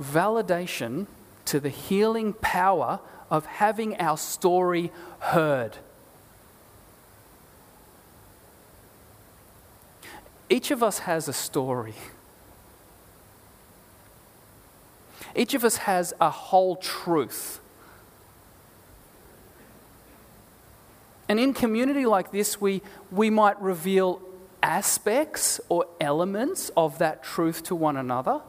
validation 0.01 1.07
to 1.45 1.61
the 1.61 1.69
healing 1.69 2.33
power 2.33 3.01
of 3.31 3.47
having 3.47 3.97
our 4.01 4.17
story 4.17 4.91
heard. 5.21 5.79
Each 10.49 10.71
of 10.71 10.83
us 10.83 11.01
has 11.01 11.29
a 11.29 11.33
story. 11.33 11.95
Each 15.35 15.55
of 15.55 15.65
us 15.65 15.79
has 15.79 16.15
a 16.21 16.31
whole 16.31 16.77
truth. 16.77 17.61
And 21.29 21.41
in 21.41 21.55
community 21.55 22.07
like 22.07 22.31
this, 22.31 22.61
we, 22.61 22.83
we 23.11 23.31
might 23.31 23.61
reveal 23.61 24.21
aspects 24.63 25.61
or 25.69 25.87
elements 26.01 26.71
of 26.77 26.99
that 26.99 27.23
truth 27.23 27.63
to 27.65 27.75
one 27.75 27.97
another, 27.97 28.43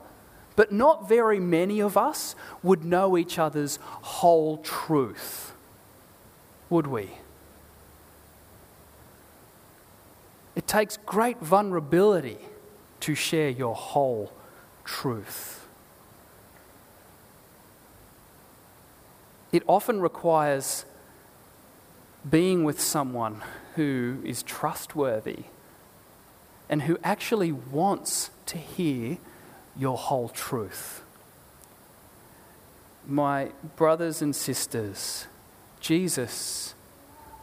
but 0.56 0.72
not 0.72 1.08
very 1.08 1.40
many 1.40 1.80
of 1.82 1.98
us 1.98 2.36
would 2.64 2.84
know 2.84 3.18
each 3.18 3.40
other's 3.40 3.80
whole 3.82 4.58
truth, 4.58 5.54
would 6.70 6.88
we? 6.88 7.12
It 10.56 10.66
takes 10.66 10.98
great 10.98 11.40
vulnerability 11.40 12.40
to 13.02 13.14
share 13.14 13.50
your 13.50 13.76
whole 13.76 14.34
truth. 14.84 15.68
It 19.52 19.64
often 19.68 20.02
requires 20.02 20.86
being 22.30 22.64
with 22.64 22.80
someone 22.80 23.44
who 23.76 24.22
is 24.24 24.44
trustworthy 24.44 25.44
and 26.70 26.84
who 26.84 26.98
actually 27.04 27.52
wants 27.52 28.32
to 28.46 28.58
hear 28.58 29.18
your 29.78 29.98
whole 29.98 30.30
truth. 30.30 31.04
My 33.06 33.52
brothers 33.76 34.22
and 34.22 34.36
sisters, 34.36 35.28
Jesus 35.80 36.74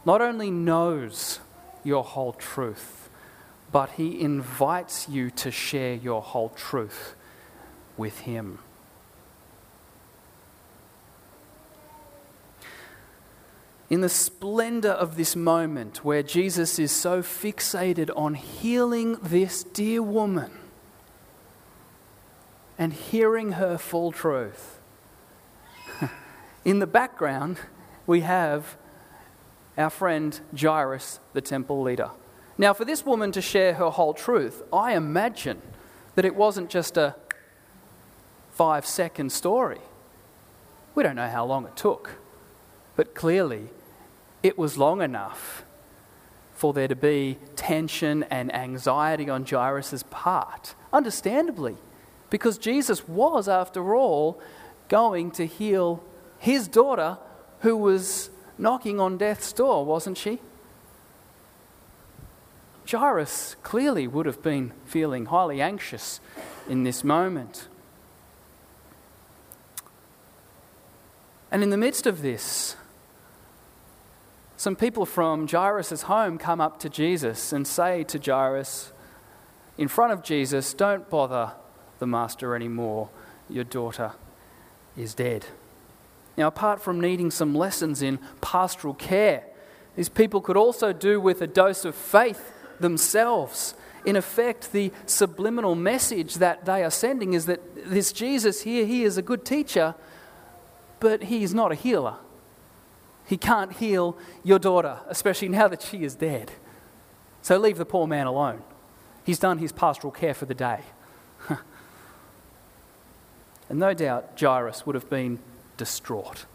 not 0.05 0.21
only 0.21 0.51
knows 0.51 1.39
your 1.83 2.03
whole 2.03 2.33
truth, 2.33 3.09
but 3.71 3.91
he 3.91 4.21
invites 4.21 5.09
you 5.09 5.31
to 5.31 5.49
share 5.49 5.95
your 5.95 6.21
whole 6.21 6.49
truth 6.49 7.15
with 7.97 8.19
him. 8.19 8.59
In 13.89 14.01
the 14.01 14.09
splendor 14.09 14.89
of 14.89 15.15
this 15.15 15.35
moment 15.35 16.03
where 16.03 16.23
Jesus 16.23 16.79
is 16.79 16.91
so 16.91 17.21
fixated 17.21 18.09
on 18.15 18.33
healing 18.33 19.17
this 19.21 19.63
dear 19.63 20.01
woman 20.01 20.51
and 22.79 22.93
hearing 22.93 23.53
her 23.53 23.77
full 23.77 24.11
truth, 24.11 24.79
in 26.65 26.79
the 26.79 26.87
background 26.87 27.59
we 28.07 28.21
have 28.21 28.75
our 29.77 29.91
friend 29.91 30.39
Jairus, 30.59 31.19
the 31.33 31.41
temple 31.41 31.81
leader. 31.81 32.09
Now, 32.57 32.73
for 32.73 32.85
this 32.85 33.05
woman 33.05 33.31
to 33.33 33.41
share 33.41 33.75
her 33.75 33.89
whole 33.89 34.13
truth, 34.13 34.63
I 34.71 34.95
imagine 34.95 35.61
that 36.15 36.25
it 36.25 36.35
wasn't 36.35 36.69
just 36.69 36.97
a 36.97 37.15
five 38.51 38.85
second 38.85 39.31
story. 39.31 39.81
We 40.95 41.03
don't 41.03 41.17
know 41.17 41.27
how 41.27 41.45
long 41.45 41.65
it 41.65 41.75
took, 41.75 42.11
but 42.95 43.13
clearly 43.13 43.69
it 44.45 44.59
was 44.59 44.77
long 44.77 45.01
enough 45.01 45.65
for 46.53 46.71
there 46.71 46.87
to 46.87 46.95
be 46.95 47.35
tension 47.55 48.21
and 48.29 48.53
anxiety 48.53 49.27
on 49.27 49.43
Jairus' 49.43 50.03
part. 50.11 50.75
Understandably, 50.93 51.75
because 52.29 52.59
Jesus 52.59 53.07
was, 53.07 53.49
after 53.49 53.95
all, 53.95 54.39
going 54.87 55.31
to 55.31 55.47
heal 55.47 56.03
his 56.37 56.67
daughter 56.67 57.17
who 57.61 57.75
was 57.75 58.29
knocking 58.55 58.99
on 58.99 59.17
death's 59.17 59.51
door, 59.51 59.83
wasn't 59.83 60.15
she? 60.15 60.39
Jairus 62.87 63.55
clearly 63.63 64.05
would 64.07 64.27
have 64.27 64.43
been 64.43 64.73
feeling 64.85 65.25
highly 65.25 65.59
anxious 65.59 66.19
in 66.69 66.83
this 66.83 67.03
moment. 67.03 67.67
And 71.51 71.63
in 71.63 71.71
the 71.71 71.77
midst 71.77 72.05
of 72.05 72.21
this, 72.21 72.75
some 74.65 74.75
people 74.75 75.05
from 75.05 75.47
Jairus' 75.47 76.01
home 76.01 76.39
come 76.39 76.59
up 76.59 76.79
to 76.79 76.89
Jesus 76.89 77.53
and 77.53 77.67
say 77.67 78.03
to 78.05 78.17
Jairus, 78.17 78.93
in 79.77 79.87
front 79.87 80.11
of 80.11 80.23
Jesus, 80.23 80.73
Don't 80.73 81.07
bother 81.07 81.51
the 81.99 82.07
master 82.07 82.55
anymore. 82.55 83.11
Your 83.47 83.63
daughter 83.63 84.13
is 84.97 85.13
dead. 85.13 85.45
Now, 86.35 86.47
apart 86.47 86.81
from 86.81 86.99
needing 86.99 87.29
some 87.29 87.53
lessons 87.53 88.01
in 88.01 88.17
pastoral 88.41 88.95
care, 88.95 89.43
these 89.95 90.09
people 90.09 90.41
could 90.41 90.57
also 90.57 90.91
do 90.91 91.21
with 91.21 91.43
a 91.43 91.47
dose 91.47 91.85
of 91.85 91.93
faith 91.93 92.51
themselves. 92.79 93.75
In 94.03 94.15
effect, 94.15 94.71
the 94.71 94.91
subliminal 95.05 95.75
message 95.75 96.39
that 96.39 96.65
they 96.65 96.83
are 96.83 96.89
sending 96.89 97.33
is 97.33 97.45
that 97.45 97.61
this 97.91 98.11
Jesus 98.11 98.63
here, 98.63 98.87
he 98.87 99.03
is 99.03 99.15
a 99.15 99.21
good 99.21 99.45
teacher, 99.45 99.93
but 100.99 101.25
he 101.25 101.43
is 101.43 101.53
not 101.53 101.71
a 101.71 101.75
healer. 101.75 102.15
He 103.25 103.37
can't 103.37 103.73
heal 103.73 104.17
your 104.43 104.59
daughter, 104.59 104.99
especially 105.07 105.49
now 105.49 105.67
that 105.67 105.81
she 105.81 106.03
is 106.03 106.15
dead. 106.15 106.51
So 107.41 107.57
leave 107.57 107.77
the 107.77 107.85
poor 107.85 108.07
man 108.07 108.27
alone. 108.27 108.61
He's 109.23 109.39
done 109.39 109.57
his 109.57 109.71
pastoral 109.71 110.11
care 110.11 110.33
for 110.33 110.45
the 110.45 110.53
day. 110.53 110.81
and 113.69 113.79
no 113.79 113.93
doubt 113.93 114.39
Jairus 114.39 114.85
would 114.85 114.95
have 114.95 115.09
been 115.09 115.39
distraught 115.77 116.45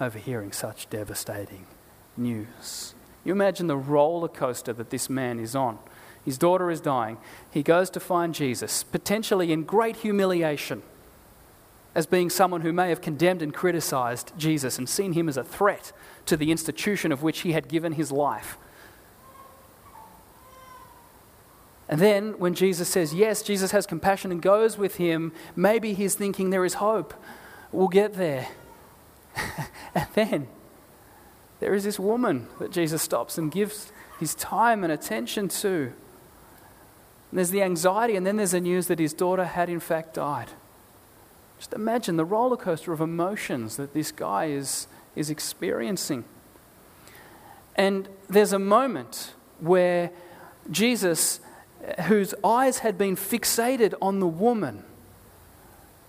over 0.00 0.18
hearing 0.18 0.52
such 0.52 0.88
devastating 0.90 1.66
news. 2.16 2.94
You 3.24 3.32
imagine 3.32 3.66
the 3.66 3.76
roller 3.76 4.28
coaster 4.28 4.72
that 4.72 4.90
this 4.90 5.08
man 5.08 5.38
is 5.38 5.54
on. 5.54 5.78
His 6.24 6.38
daughter 6.38 6.70
is 6.70 6.80
dying. 6.80 7.18
He 7.50 7.62
goes 7.62 7.90
to 7.90 8.00
find 8.00 8.34
Jesus, 8.34 8.82
potentially 8.84 9.52
in 9.52 9.64
great 9.64 9.96
humiliation, 9.96 10.82
as 11.94 12.06
being 12.06 12.30
someone 12.30 12.62
who 12.62 12.72
may 12.72 12.88
have 12.88 13.00
condemned 13.00 13.42
and 13.42 13.52
criticized 13.52 14.32
Jesus 14.36 14.78
and 14.78 14.88
seen 14.88 15.12
him 15.12 15.28
as 15.28 15.36
a 15.36 15.44
threat 15.44 15.92
to 16.26 16.36
the 16.36 16.50
institution 16.50 17.12
of 17.12 17.22
which 17.22 17.40
he 17.40 17.52
had 17.52 17.68
given 17.68 17.92
his 17.92 18.10
life. 18.10 18.56
And 21.88 22.00
then, 22.00 22.38
when 22.38 22.54
Jesus 22.54 22.88
says 22.88 23.12
yes, 23.12 23.42
Jesus 23.42 23.72
has 23.72 23.86
compassion 23.86 24.32
and 24.32 24.40
goes 24.40 24.78
with 24.78 24.96
him, 24.96 25.32
maybe 25.54 25.92
he's 25.92 26.14
thinking 26.14 26.48
there 26.48 26.64
is 26.64 26.74
hope. 26.74 27.12
We'll 27.70 27.88
get 27.88 28.14
there. 28.14 28.48
and 29.94 30.06
then 30.14 30.48
there 31.60 31.74
is 31.74 31.84
this 31.84 31.98
woman 31.98 32.48
that 32.60 32.72
Jesus 32.72 33.02
stops 33.02 33.36
and 33.36 33.52
gives 33.52 33.92
his 34.18 34.34
time 34.34 34.84
and 34.84 34.92
attention 34.92 35.48
to. 35.48 35.92
And 37.30 37.38
there's 37.38 37.50
the 37.50 37.62
anxiety, 37.62 38.16
and 38.16 38.26
then 38.26 38.36
there's 38.36 38.52
the 38.52 38.60
news 38.60 38.86
that 38.86 38.98
his 38.98 39.12
daughter 39.12 39.44
had 39.44 39.68
in 39.68 39.80
fact 39.80 40.14
died. 40.14 40.48
Just 41.62 41.74
imagine 41.74 42.16
the 42.16 42.24
roller 42.24 42.56
coaster 42.56 42.92
of 42.92 43.00
emotions 43.00 43.76
that 43.76 43.94
this 43.94 44.10
guy 44.10 44.46
is, 44.46 44.88
is 45.14 45.30
experiencing. 45.30 46.24
And 47.76 48.08
there's 48.28 48.52
a 48.52 48.58
moment 48.58 49.34
where 49.60 50.10
Jesus, 50.72 51.38
whose 52.06 52.34
eyes 52.42 52.78
had 52.78 52.98
been 52.98 53.14
fixated 53.14 53.94
on 54.02 54.18
the 54.18 54.26
woman, 54.26 54.82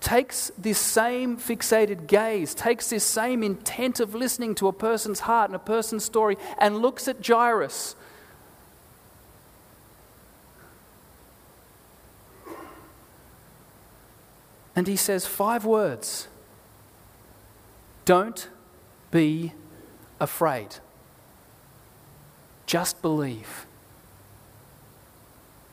takes 0.00 0.50
this 0.58 0.80
same 0.80 1.36
fixated 1.36 2.08
gaze, 2.08 2.52
takes 2.52 2.90
this 2.90 3.04
same 3.04 3.44
intent 3.44 4.00
of 4.00 4.12
listening 4.12 4.56
to 4.56 4.66
a 4.66 4.72
person's 4.72 5.20
heart 5.20 5.50
and 5.50 5.54
a 5.54 5.60
person's 5.60 6.04
story, 6.04 6.36
and 6.58 6.78
looks 6.78 7.06
at 7.06 7.24
Jairus. 7.24 7.94
And 14.76 14.86
he 14.86 14.96
says 14.96 15.26
five 15.26 15.64
words 15.64 16.28
Don't 18.04 18.48
be 19.10 19.52
afraid. 20.20 20.76
Just 22.66 23.02
believe. 23.02 23.66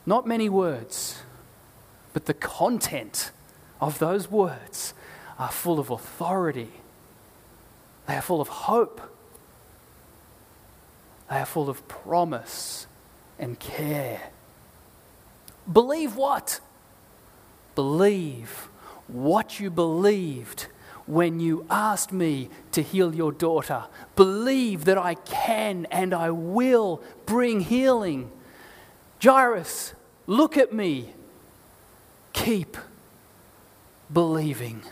Not 0.05 0.27
many 0.27 0.49
words, 0.49 1.21
but 2.13 2.25
the 2.25 2.33
content 2.33 3.31
of 3.79 3.99
those 3.99 4.29
words 4.29 4.93
are 5.39 5.51
full 5.51 5.79
of 5.79 5.89
authority. 5.89 6.71
They 8.07 8.15
are 8.15 8.21
full 8.21 8.41
of 8.41 8.47
hope. 8.47 9.01
They 11.29 11.37
are 11.37 11.45
full 11.45 11.69
of 11.69 11.87
promise 11.87 12.87
and 13.39 13.57
care. 13.59 14.31
Believe 15.71 16.15
what? 16.15 16.59
Believe 17.75 18.67
what 19.11 19.59
you 19.59 19.69
believed 19.69 20.67
when 21.05 21.39
you 21.39 21.65
asked 21.69 22.11
me 22.11 22.49
to 22.71 22.81
heal 22.81 23.13
your 23.13 23.31
daughter. 23.31 23.85
Believe 24.15 24.85
that 24.85 24.97
I 24.97 25.15
can 25.15 25.85
and 25.91 26.13
I 26.13 26.31
will 26.31 27.01
bring 27.25 27.61
healing. 27.61 28.31
Jairus, 29.21 29.93
look 30.27 30.57
at 30.57 30.73
me. 30.73 31.13
Keep 32.33 32.77
believing. 34.11 34.83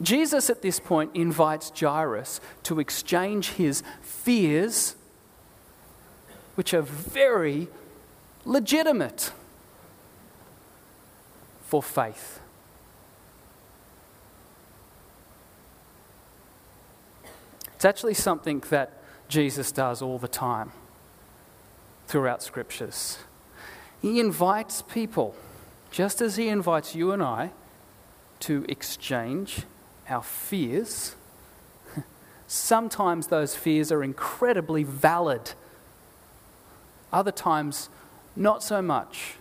Jesus 0.00 0.48
at 0.48 0.62
this 0.62 0.80
point 0.80 1.10
invites 1.14 1.70
Jairus 1.78 2.40
to 2.62 2.80
exchange 2.80 3.50
his 3.50 3.82
fears, 4.00 4.96
which 6.54 6.72
are 6.72 6.82
very 6.82 7.68
legitimate, 8.44 9.32
for 11.70 11.80
faith. 11.80 12.40
It's 17.76 17.84
actually 17.84 18.14
something 18.14 18.62
that 18.70 18.92
Jesus 19.28 19.70
does 19.70 20.02
all 20.02 20.18
the 20.18 20.28
time 20.28 20.72
throughout 22.08 22.42
scriptures. 22.42 23.18
He 24.02 24.18
invites 24.18 24.82
people, 24.82 25.36
just 25.92 26.20
as 26.20 26.34
He 26.36 26.48
invites 26.48 26.96
you 26.96 27.12
and 27.12 27.22
I, 27.22 27.52
to 28.40 28.66
exchange 28.68 29.62
our 30.08 30.24
fears. 30.24 31.14
Sometimes 32.48 33.28
those 33.28 33.54
fears 33.54 33.92
are 33.92 34.02
incredibly 34.02 34.82
valid, 34.82 35.52
other 37.12 37.32
times, 37.32 37.88
not 38.36 38.62
so 38.62 38.80
much. 38.80 39.34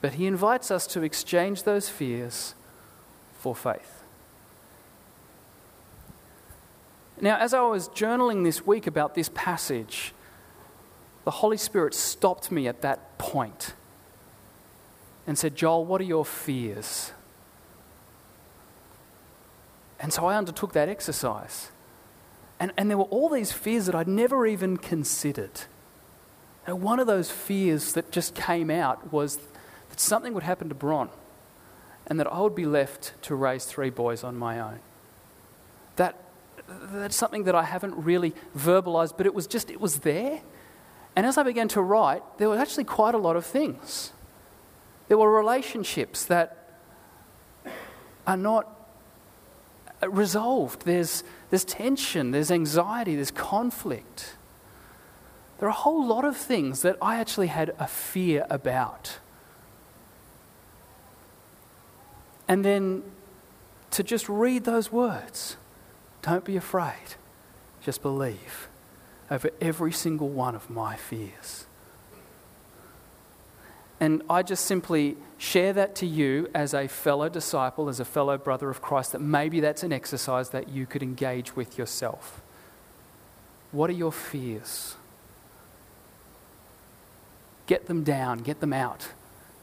But 0.00 0.14
He 0.14 0.26
invites 0.26 0.70
us 0.70 0.86
to 0.88 1.02
exchange 1.02 1.62
those 1.62 1.88
fears 1.88 2.54
for 3.38 3.54
faith. 3.54 4.02
Now, 7.20 7.38
as 7.38 7.54
I 7.54 7.62
was 7.62 7.88
journaling 7.88 8.44
this 8.44 8.66
week 8.66 8.86
about 8.86 9.14
this 9.14 9.30
passage, 9.34 10.12
the 11.24 11.30
Holy 11.30 11.56
Spirit 11.56 11.94
stopped 11.94 12.50
me 12.50 12.68
at 12.68 12.82
that 12.82 13.16
point 13.18 13.72
and 15.26 15.38
said, 15.38 15.56
Joel, 15.56 15.84
what 15.84 16.00
are 16.00 16.04
your 16.04 16.24
fears? 16.24 17.12
And 19.98 20.12
so 20.12 20.26
I 20.26 20.36
undertook 20.36 20.72
that 20.74 20.88
exercise. 20.88 21.70
And, 22.60 22.72
and 22.76 22.88
there 22.88 22.98
were 22.98 23.04
all 23.04 23.28
these 23.28 23.52
fears 23.52 23.86
that 23.86 23.94
I'd 23.94 24.08
never 24.08 24.46
even 24.46 24.76
considered. 24.76 25.62
And 26.66 26.82
one 26.82 27.00
of 27.00 27.06
those 27.06 27.30
fears 27.30 27.92
that 27.92 28.10
just 28.10 28.34
came 28.34 28.70
out 28.70 29.12
was 29.12 29.38
that 29.90 30.00
something 30.00 30.32
would 30.34 30.44
happen 30.44 30.68
to 30.68 30.74
Bron 30.74 31.10
and 32.06 32.18
that 32.20 32.32
I 32.32 32.40
would 32.40 32.54
be 32.54 32.66
left 32.66 33.12
to 33.22 33.34
raise 33.34 33.64
three 33.64 33.90
boys 33.90 34.24
on 34.24 34.36
my 34.36 34.60
own. 34.60 34.78
That, 35.96 36.18
that's 36.68 37.16
something 37.16 37.44
that 37.44 37.54
I 37.54 37.64
haven't 37.64 37.94
really 37.96 38.34
verbalized, 38.56 39.16
but 39.16 39.26
it 39.26 39.34
was 39.34 39.46
just, 39.46 39.70
it 39.70 39.80
was 39.80 40.00
there. 40.00 40.40
And 41.16 41.26
as 41.26 41.38
I 41.38 41.42
began 41.42 41.68
to 41.68 41.82
write, 41.82 42.22
there 42.38 42.48
were 42.48 42.58
actually 42.58 42.84
quite 42.84 43.14
a 43.14 43.18
lot 43.18 43.36
of 43.36 43.44
things. 43.44 44.12
There 45.08 45.18
were 45.18 45.30
relationships 45.30 46.24
that 46.26 46.80
are 48.26 48.36
not 48.36 48.70
resolved. 50.02 50.84
There's, 50.84 51.22
there's 51.54 51.64
tension, 51.64 52.32
there's 52.32 52.50
anxiety, 52.50 53.14
there's 53.14 53.30
conflict. 53.30 54.34
There 55.60 55.68
are 55.68 55.70
a 55.70 55.72
whole 55.72 56.04
lot 56.04 56.24
of 56.24 56.36
things 56.36 56.82
that 56.82 56.96
I 57.00 57.20
actually 57.20 57.46
had 57.46 57.72
a 57.78 57.86
fear 57.86 58.44
about. 58.50 59.20
And 62.48 62.64
then 62.64 63.04
to 63.92 64.02
just 64.02 64.28
read 64.28 64.64
those 64.64 64.90
words 64.90 65.56
don't 66.22 66.44
be 66.44 66.56
afraid, 66.56 67.14
just 67.80 68.02
believe 68.02 68.66
over 69.30 69.50
every 69.60 69.92
single 69.92 70.30
one 70.30 70.56
of 70.56 70.68
my 70.68 70.96
fears. 70.96 71.66
And 74.04 74.22
I 74.28 74.42
just 74.42 74.66
simply 74.66 75.16
share 75.38 75.72
that 75.72 75.94
to 75.96 76.06
you 76.06 76.50
as 76.54 76.74
a 76.74 76.88
fellow 76.88 77.30
disciple, 77.30 77.88
as 77.88 78.00
a 78.00 78.04
fellow 78.04 78.36
brother 78.36 78.68
of 78.68 78.82
Christ, 78.82 79.12
that 79.12 79.22
maybe 79.22 79.60
that's 79.60 79.82
an 79.82 79.94
exercise 79.94 80.50
that 80.50 80.68
you 80.68 80.84
could 80.84 81.02
engage 81.02 81.56
with 81.56 81.78
yourself. 81.78 82.42
What 83.72 83.88
are 83.88 83.94
your 83.94 84.12
fears? 84.12 84.96
Get 87.66 87.86
them 87.86 88.04
down, 88.04 88.40
get 88.40 88.60
them 88.60 88.74
out, 88.74 89.08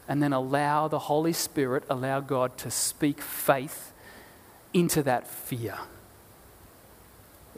and 0.08 0.24
then 0.24 0.34
allow 0.34 0.88
the 0.88 0.98
Holy 0.98 1.34
Spirit, 1.34 1.84
allow 1.88 2.20
God 2.20 2.58
to 2.58 2.72
speak 2.72 3.22
faith 3.22 3.94
into 4.74 5.04
that 5.04 5.28
fear. 5.28 5.78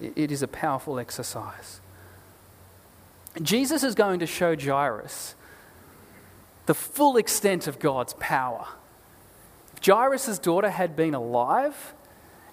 It 0.01 0.33
is 0.33 0.43
a 0.43 0.49
powerful 0.49 0.99
exercise. 0.99 1.79
Jesus 3.41 3.83
is 3.83 3.95
going 3.95 4.19
to 4.19 4.27
show 4.27 4.53
Jairus 4.53 5.35
the 6.65 6.73
full 6.73 7.17
extent 7.17 7.67
of 7.67 7.79
God's 7.79 8.13
power. 8.19 8.67
If 9.75 9.85
Jairus' 9.85 10.39
daughter 10.39 10.69
had 10.69 10.95
been 10.95 11.13
alive 11.13 11.93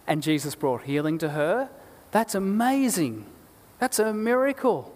and 0.07 0.23
Jesus 0.23 0.55
brought 0.55 0.83
healing 0.83 1.19
to 1.19 1.31
her, 1.31 1.71
that's 2.11 2.35
amazing. 2.35 3.27
That's 3.79 3.99
a 3.99 4.13
miracle. 4.13 4.95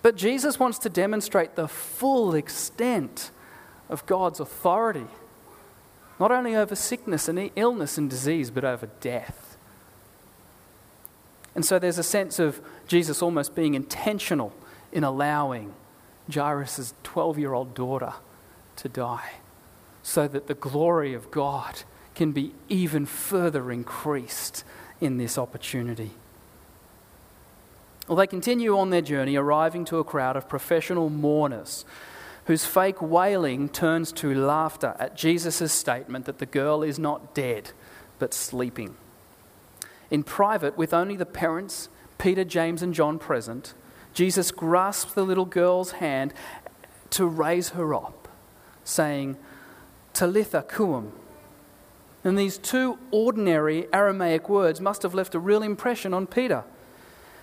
But 0.00 0.16
Jesus 0.16 0.58
wants 0.58 0.78
to 0.80 0.88
demonstrate 0.88 1.54
the 1.54 1.68
full 1.68 2.34
extent 2.34 3.30
of 3.88 4.06
God's 4.06 4.40
authority, 4.40 5.06
not 6.18 6.30
only 6.30 6.54
over 6.54 6.74
sickness 6.74 7.28
and 7.28 7.50
illness 7.56 7.98
and 7.98 8.08
disease, 8.08 8.50
but 8.50 8.64
over 8.64 8.88
death. 9.00 9.56
And 11.54 11.64
so 11.64 11.78
there's 11.78 11.98
a 11.98 12.04
sense 12.04 12.38
of 12.38 12.60
Jesus 12.86 13.20
almost 13.20 13.54
being 13.54 13.74
intentional 13.74 14.52
in 14.92 15.04
allowing 15.04 15.74
Jairus' 16.32 16.94
12 17.02 17.38
year 17.38 17.52
old 17.52 17.74
daughter 17.74 18.14
to 18.76 18.88
die 18.88 19.32
so 20.02 20.28
that 20.28 20.46
the 20.46 20.54
glory 20.54 21.14
of 21.14 21.30
God 21.30 21.82
can 22.14 22.32
be 22.32 22.52
even 22.68 23.06
further 23.06 23.70
increased 23.70 24.64
in 25.00 25.18
this 25.18 25.38
opportunity. 25.38 26.12
Well, 28.08 28.16
they 28.16 28.26
continue 28.26 28.76
on 28.78 28.90
their 28.90 29.02
journey, 29.02 29.36
arriving 29.36 29.84
to 29.86 29.98
a 29.98 30.04
crowd 30.04 30.36
of 30.36 30.48
professional 30.48 31.10
mourners 31.10 31.84
whose 32.46 32.64
fake 32.64 33.02
wailing 33.02 33.68
turns 33.68 34.10
to 34.12 34.34
laughter 34.34 34.96
at 34.98 35.14
Jesus' 35.14 35.70
statement 35.70 36.24
that 36.24 36.38
the 36.38 36.46
girl 36.46 36.82
is 36.82 36.98
not 36.98 37.34
dead 37.34 37.72
but 38.18 38.32
sleeping. 38.32 38.96
In 40.10 40.22
private, 40.22 40.78
with 40.78 40.94
only 40.94 41.16
the 41.16 41.26
parents 41.26 41.90
Peter, 42.16 42.44
James, 42.44 42.82
and 42.82 42.94
John 42.94 43.18
present, 43.18 43.74
Jesus 44.18 44.50
grasped 44.50 45.14
the 45.14 45.22
little 45.22 45.44
girl's 45.44 45.92
hand 45.92 46.34
to 47.10 47.24
raise 47.24 47.68
her 47.68 47.94
up 47.94 48.26
saying, 48.82 49.36
Talitha 50.12 50.62
koum. 50.62 51.12
And 52.24 52.36
these 52.36 52.58
two 52.58 52.98
ordinary 53.12 53.86
Aramaic 53.92 54.48
words 54.48 54.80
must 54.80 55.04
have 55.04 55.14
left 55.14 55.36
a 55.36 55.38
real 55.38 55.62
impression 55.62 56.12
on 56.12 56.26
Peter. 56.26 56.64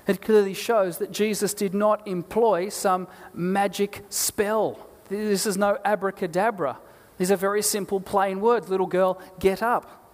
It 0.05 0.21
clearly 0.21 0.53
shows 0.53 0.97
that 0.97 1.13
Jesus 1.13 1.53
did 1.53 1.73
not 1.73 2.05
employ 2.05 2.67
some 2.67 3.07
magic 3.33 4.03
spell. 4.09 4.77
This 5.07 5.45
is 5.45 5.55
no 5.55 5.77
abracadabra. 5.85 6.77
These 7.17 7.31
are 7.31 7.38
very 7.38 7.61
simple, 7.61 8.01
plain 8.01 8.41
words. 8.41 8.67
Little 8.67 8.85
girl, 8.85 9.21
get 9.39 9.63
up. 9.63 10.05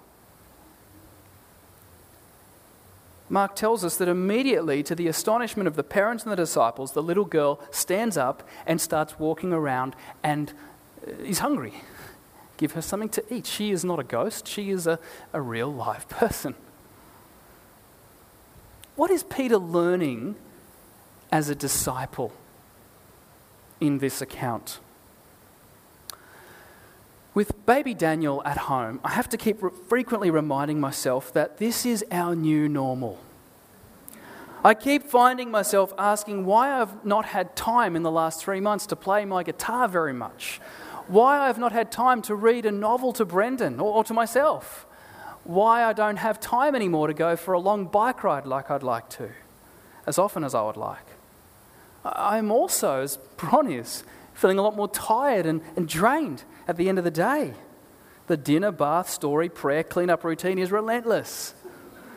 Mark 3.31 3.55
tells 3.55 3.85
us 3.85 3.95
that 3.95 4.09
immediately, 4.09 4.83
to 4.83 4.93
the 4.93 5.07
astonishment 5.07 5.65
of 5.65 5.77
the 5.77 5.85
parents 5.85 6.23
and 6.23 6.33
the 6.33 6.35
disciples, 6.35 6.91
the 6.91 7.01
little 7.01 7.23
girl 7.23 7.61
stands 7.71 8.17
up 8.17 8.45
and 8.67 8.81
starts 8.81 9.17
walking 9.17 9.53
around 9.53 9.95
and 10.21 10.51
uh, 11.07 11.11
is 11.23 11.39
hungry. 11.39 11.75
Give 12.57 12.73
her 12.73 12.81
something 12.81 13.07
to 13.07 13.33
eat. 13.33 13.47
She 13.47 13.71
is 13.71 13.85
not 13.85 13.99
a 13.99 14.03
ghost, 14.03 14.49
she 14.49 14.69
is 14.69 14.85
a, 14.85 14.99
a 15.31 15.39
real 15.39 15.73
live 15.73 16.09
person. 16.09 16.55
What 18.97 19.09
is 19.09 19.23
Peter 19.23 19.57
learning 19.57 20.35
as 21.31 21.47
a 21.47 21.55
disciple 21.55 22.33
in 23.79 23.99
this 23.99 24.21
account? 24.21 24.81
With 27.33 27.65
baby 27.65 27.93
Daniel 27.93 28.41
at 28.45 28.57
home, 28.57 28.99
I 29.03 29.11
have 29.11 29.29
to 29.29 29.37
keep 29.37 29.63
re- 29.63 29.71
frequently 29.87 30.29
reminding 30.29 30.79
myself 30.79 31.31
that 31.33 31.57
this 31.57 31.85
is 31.85 32.03
our 32.11 32.35
new 32.35 32.67
normal. 32.67 33.19
I 34.63 34.73
keep 34.73 35.03
finding 35.03 35.49
myself 35.49 35.93
asking 35.97 36.45
why 36.45 36.81
I've 36.81 37.03
not 37.05 37.25
had 37.25 37.55
time 37.55 37.95
in 37.95 38.03
the 38.03 38.11
last 38.11 38.43
three 38.43 38.59
months 38.59 38.85
to 38.87 38.95
play 38.95 39.25
my 39.25 39.43
guitar 39.43 39.87
very 39.87 40.13
much, 40.13 40.59
why 41.07 41.47
I've 41.47 41.57
not 41.57 41.71
had 41.71 41.91
time 41.91 42.21
to 42.23 42.35
read 42.35 42.65
a 42.65 42.71
novel 42.71 43.13
to 43.13 43.25
Brendan 43.25 43.79
or, 43.79 43.93
or 43.93 44.03
to 44.03 44.13
myself 44.13 44.85
why 45.43 45.83
I 45.83 45.93
don't 45.93 46.17
have 46.17 46.39
time 46.39 46.75
anymore 46.75 47.07
to 47.07 47.13
go 47.13 47.35
for 47.35 47.53
a 47.53 47.59
long 47.59 47.85
bike 47.85 48.23
ride 48.23 48.45
like 48.45 48.69
I'd 48.69 48.83
like 48.83 49.09
to, 49.09 49.29
as 50.05 50.17
often 50.17 50.43
as 50.43 50.53
I 50.53 50.63
would 50.63 50.77
like. 50.77 51.05
I'm 52.03 52.51
also, 52.51 53.01
as 53.01 53.17
Bron 53.37 53.71
is, 53.71 54.03
feeling 54.33 54.57
a 54.57 54.61
lot 54.61 54.75
more 54.75 54.87
tired 54.87 55.45
and, 55.45 55.61
and 55.75 55.87
drained 55.87 56.43
at 56.71 56.77
the 56.77 56.87
end 56.87 56.97
of 56.97 57.03
the 57.03 57.11
day. 57.11 57.53
The 58.27 58.37
dinner, 58.37 58.71
bath, 58.71 59.09
story, 59.09 59.49
prayer, 59.49 59.83
clean-up 59.83 60.23
routine 60.23 60.57
is 60.57 60.71
relentless. 60.71 61.53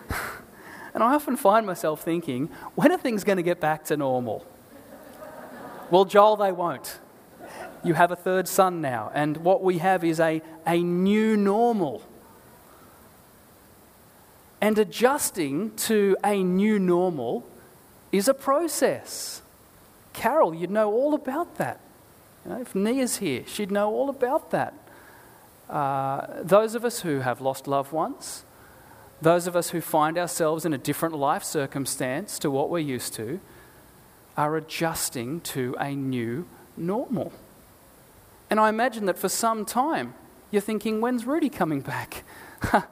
and 0.94 1.02
I 1.02 1.14
often 1.14 1.36
find 1.36 1.66
myself 1.66 2.02
thinking, 2.02 2.48
when 2.76 2.92
are 2.92 2.96
things 2.96 3.24
going 3.24 3.38
to 3.38 3.42
get 3.42 3.58
back 3.58 3.84
to 3.86 3.96
normal? 3.96 4.46
well, 5.90 6.04
Joel, 6.04 6.36
they 6.36 6.52
won't. 6.52 7.00
You 7.82 7.94
have 7.94 8.12
a 8.12 8.16
third 8.16 8.46
son 8.46 8.80
now, 8.80 9.10
and 9.12 9.38
what 9.38 9.60
we 9.60 9.78
have 9.78 10.04
is 10.04 10.20
a, 10.20 10.40
a 10.64 10.80
new 10.80 11.36
normal. 11.36 12.00
And 14.60 14.78
adjusting 14.78 15.74
to 15.88 16.16
a 16.22 16.44
new 16.44 16.78
normal 16.78 17.44
is 18.12 18.28
a 18.28 18.34
process. 18.34 19.42
Carol, 20.12 20.54
you'd 20.54 20.70
know 20.70 20.92
all 20.92 21.12
about 21.12 21.56
that. 21.56 21.80
You 22.44 22.50
know, 22.50 22.60
if 22.60 22.74
Nia's 22.74 23.16
here, 23.16 23.44
she'd 23.46 23.70
know 23.70 23.90
all 23.90 24.08
about 24.08 24.50
that. 24.50 24.74
Uh, 25.68 26.26
those 26.42 26.74
of 26.74 26.84
us 26.84 27.00
who 27.00 27.20
have 27.20 27.40
lost 27.40 27.66
loved 27.66 27.92
ones, 27.92 28.44
those 29.22 29.46
of 29.46 29.56
us 29.56 29.70
who 29.70 29.80
find 29.80 30.18
ourselves 30.18 30.64
in 30.64 30.72
a 30.72 30.78
different 30.78 31.16
life 31.16 31.42
circumstance 31.42 32.38
to 32.40 32.50
what 32.50 32.68
we're 32.68 32.78
used 32.80 33.14
to, 33.14 33.40
are 34.36 34.56
adjusting 34.56 35.40
to 35.40 35.74
a 35.78 35.94
new 35.94 36.46
normal. 36.76 37.32
And 38.50 38.60
I 38.60 38.68
imagine 38.68 39.06
that 39.06 39.18
for 39.18 39.28
some 39.28 39.64
time, 39.64 40.14
you're 40.50 40.60
thinking, 40.60 41.00
when's 41.00 41.24
Rudy 41.26 41.48
coming 41.48 41.80
back? 41.80 42.24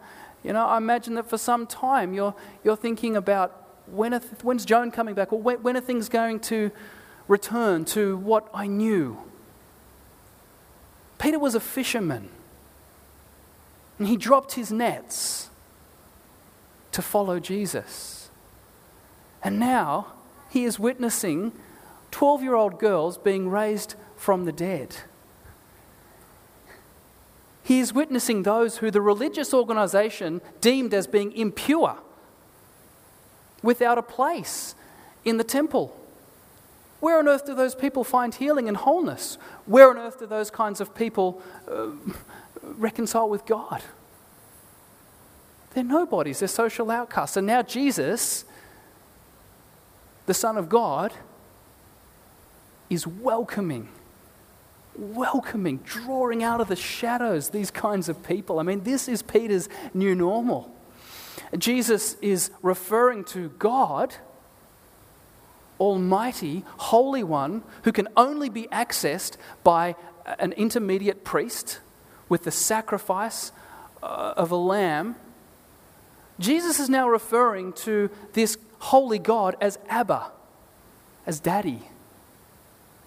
You 0.43 0.53
know, 0.53 0.67
I 0.67 0.77
imagine 0.77 1.15
that 1.15 1.29
for 1.29 1.39
some 1.39 1.67
time 1.67 2.15
you're, 2.15 2.35
you're 2.65 2.77
thinking 2.77 3.17
about 3.17 3.69
when 3.87 4.11
th- 4.11 4.23
when's 4.43 4.65
Joan 4.65 4.91
coming 4.91 5.15
back, 5.15 5.33
or 5.33 5.41
when, 5.41 5.63
when 5.63 5.77
are 5.77 5.81
things 5.81 6.09
going 6.09 6.41
to 6.41 6.71
return 7.29 7.85
to 7.87 8.17
what 8.17 8.49
I 8.53 8.67
knew? 8.67 9.19
Peter 11.23 11.39
was 11.39 11.55
a 11.55 11.61
fisherman, 11.61 12.31
and 13.97 14.09
he 14.09 14.17
dropped 14.17 14.55
his 14.55 14.73
nets 14.73 15.51
to 16.91 17.01
follow 17.01 17.39
Jesus. 17.39 18.29
And 19.41 19.61
now 19.61 20.15
he 20.51 20.65
is 20.65 20.81
witnessing 20.81 21.53
12 22.11 22.43
year 22.43 22.57
old 22.57 22.81
girls 22.81 23.19
being 23.19 23.49
raised 23.49 23.95
from 24.17 24.47
the 24.47 24.53
dead. 24.53 24.97
He 27.63 27.79
is 27.79 27.95
witnessing 27.95 28.43
those 28.43 28.79
who 28.79 28.91
the 28.91 29.01
religious 29.01 29.55
organization 29.55 30.41
deemed 30.61 30.93
as 30.93 31.07
being 31.07 31.31
impure, 31.31 31.99
without 33.63 33.97
a 33.97 34.03
place 34.03 34.75
in 35.25 35.37
the 35.37 35.45
temple. 35.45 35.97
Where 37.03 37.19
on 37.19 37.27
earth 37.27 37.45
do 37.45 37.53
those 37.57 37.75
people 37.75 38.05
find 38.05 38.33
healing 38.33 38.69
and 38.69 38.77
wholeness? 38.77 39.37
Where 39.67 39.91
on 39.91 39.99
earth 39.99 40.21
do 40.21 40.27
those 40.27 40.53
kinds 40.53 40.81
of 40.81 40.95
people 40.95 41.43
uh, 41.69 41.89
reconcile 42.63 43.29
with 43.29 43.45
God? 43.45 43.83
They're 45.75 45.83
nobodies, 45.83 46.39
they're 46.39 46.47
social 46.47 46.93
outcasts. 46.93 47.37
And 47.37 47.45
now 47.45 47.63
Jesus, 47.63 48.45
the 50.27 50.35
Son 50.35 50.57
of 50.57 50.69
God, 50.69 51.13
is 52.89 53.05
welcoming 53.05 53.89
welcoming, 54.95 55.79
drawing 55.79 56.43
out 56.45 56.61
of 56.61 56.69
the 56.69 56.77
shadows 56.77 57.49
these 57.49 57.71
kinds 57.71 58.11
of 58.11 58.23
people. 58.23 58.59
I 58.59 58.63
mean, 58.63 58.85
this 58.85 59.09
is 59.09 59.23
Peter's 59.23 59.69
new 59.95 60.15
normal. 60.15 60.71
Jesus 61.57 62.15
is 62.21 62.51
referring 62.61 63.25
to 63.25 63.49
God, 63.59 64.15
Almighty, 65.83 66.63
Holy 66.77 67.25
One, 67.25 67.65
who 67.83 67.91
can 67.91 68.07
only 68.17 68.49
be 68.49 68.69
accessed 68.71 69.37
by 69.65 69.97
an 70.39 70.53
intermediate 70.53 71.25
priest 71.25 71.81
with 72.29 72.45
the 72.45 72.53
sacrifice 72.53 73.51
uh, 74.01 74.35
of 74.37 74.53
a 74.53 74.57
lamb. 74.57 75.17
Jesus 76.39 76.79
is 76.79 76.89
now 76.89 77.09
referring 77.09 77.73
to 77.73 78.11
this 78.33 78.57
holy 78.79 79.19
God 79.19 79.57
as 79.61 79.77
Abba, 79.89 80.31
as 81.27 81.41
Daddy, 81.41 81.83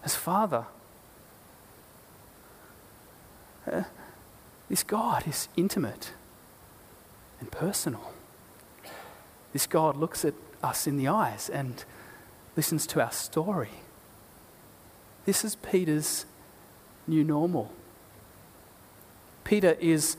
as 0.03 0.13
Father. 0.13 0.65
Uh, 3.65 3.83
this 4.67 4.83
God 4.83 5.25
is 5.25 5.47
intimate 5.55 6.11
and 7.39 7.49
personal. 7.49 8.11
This 9.53 9.65
God 9.65 9.95
looks 9.95 10.25
at 10.25 10.33
us 10.61 10.87
in 10.87 10.97
the 10.97 11.07
eyes 11.07 11.49
and 11.49 11.85
listens 12.55 12.87
to 12.87 13.01
our 13.01 13.11
story. 13.11 13.69
This 15.25 15.43
is 15.43 15.55
Peter's 15.55 16.25
new 17.07 17.23
normal. 17.23 17.71
Peter 19.43 19.77
is 19.79 20.17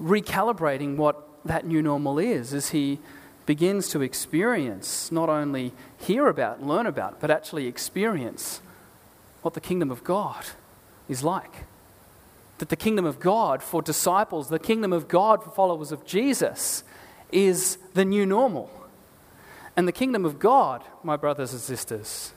recalibrating 0.00 0.96
what 0.96 1.28
that 1.44 1.66
new 1.66 1.82
normal 1.82 2.18
is 2.18 2.54
as 2.54 2.70
he 2.70 2.98
begins 3.46 3.88
to 3.88 4.02
experience, 4.02 5.10
not 5.10 5.28
only 5.28 5.72
hear 5.98 6.28
about, 6.28 6.62
learn 6.62 6.86
about, 6.86 7.20
but 7.20 7.30
actually 7.30 7.66
experience 7.66 8.60
what 9.42 9.54
the 9.54 9.60
kingdom 9.60 9.90
of 9.90 10.04
God 10.04 10.44
is 11.08 11.24
like 11.24 11.64
that 12.62 12.68
the 12.68 12.76
kingdom 12.76 13.04
of 13.04 13.18
God 13.18 13.60
for 13.60 13.82
disciples, 13.82 14.48
the 14.48 14.60
kingdom 14.60 14.92
of 14.92 15.08
God 15.08 15.42
for 15.42 15.50
followers 15.50 15.90
of 15.90 16.06
Jesus, 16.06 16.84
is 17.32 17.76
the 17.94 18.04
new 18.04 18.24
normal. 18.24 18.70
And 19.76 19.88
the 19.88 19.92
kingdom 19.92 20.24
of 20.24 20.38
God, 20.38 20.82
my 21.02 21.16
brothers 21.16 21.52
and 21.52 21.60
sisters, 21.60 22.32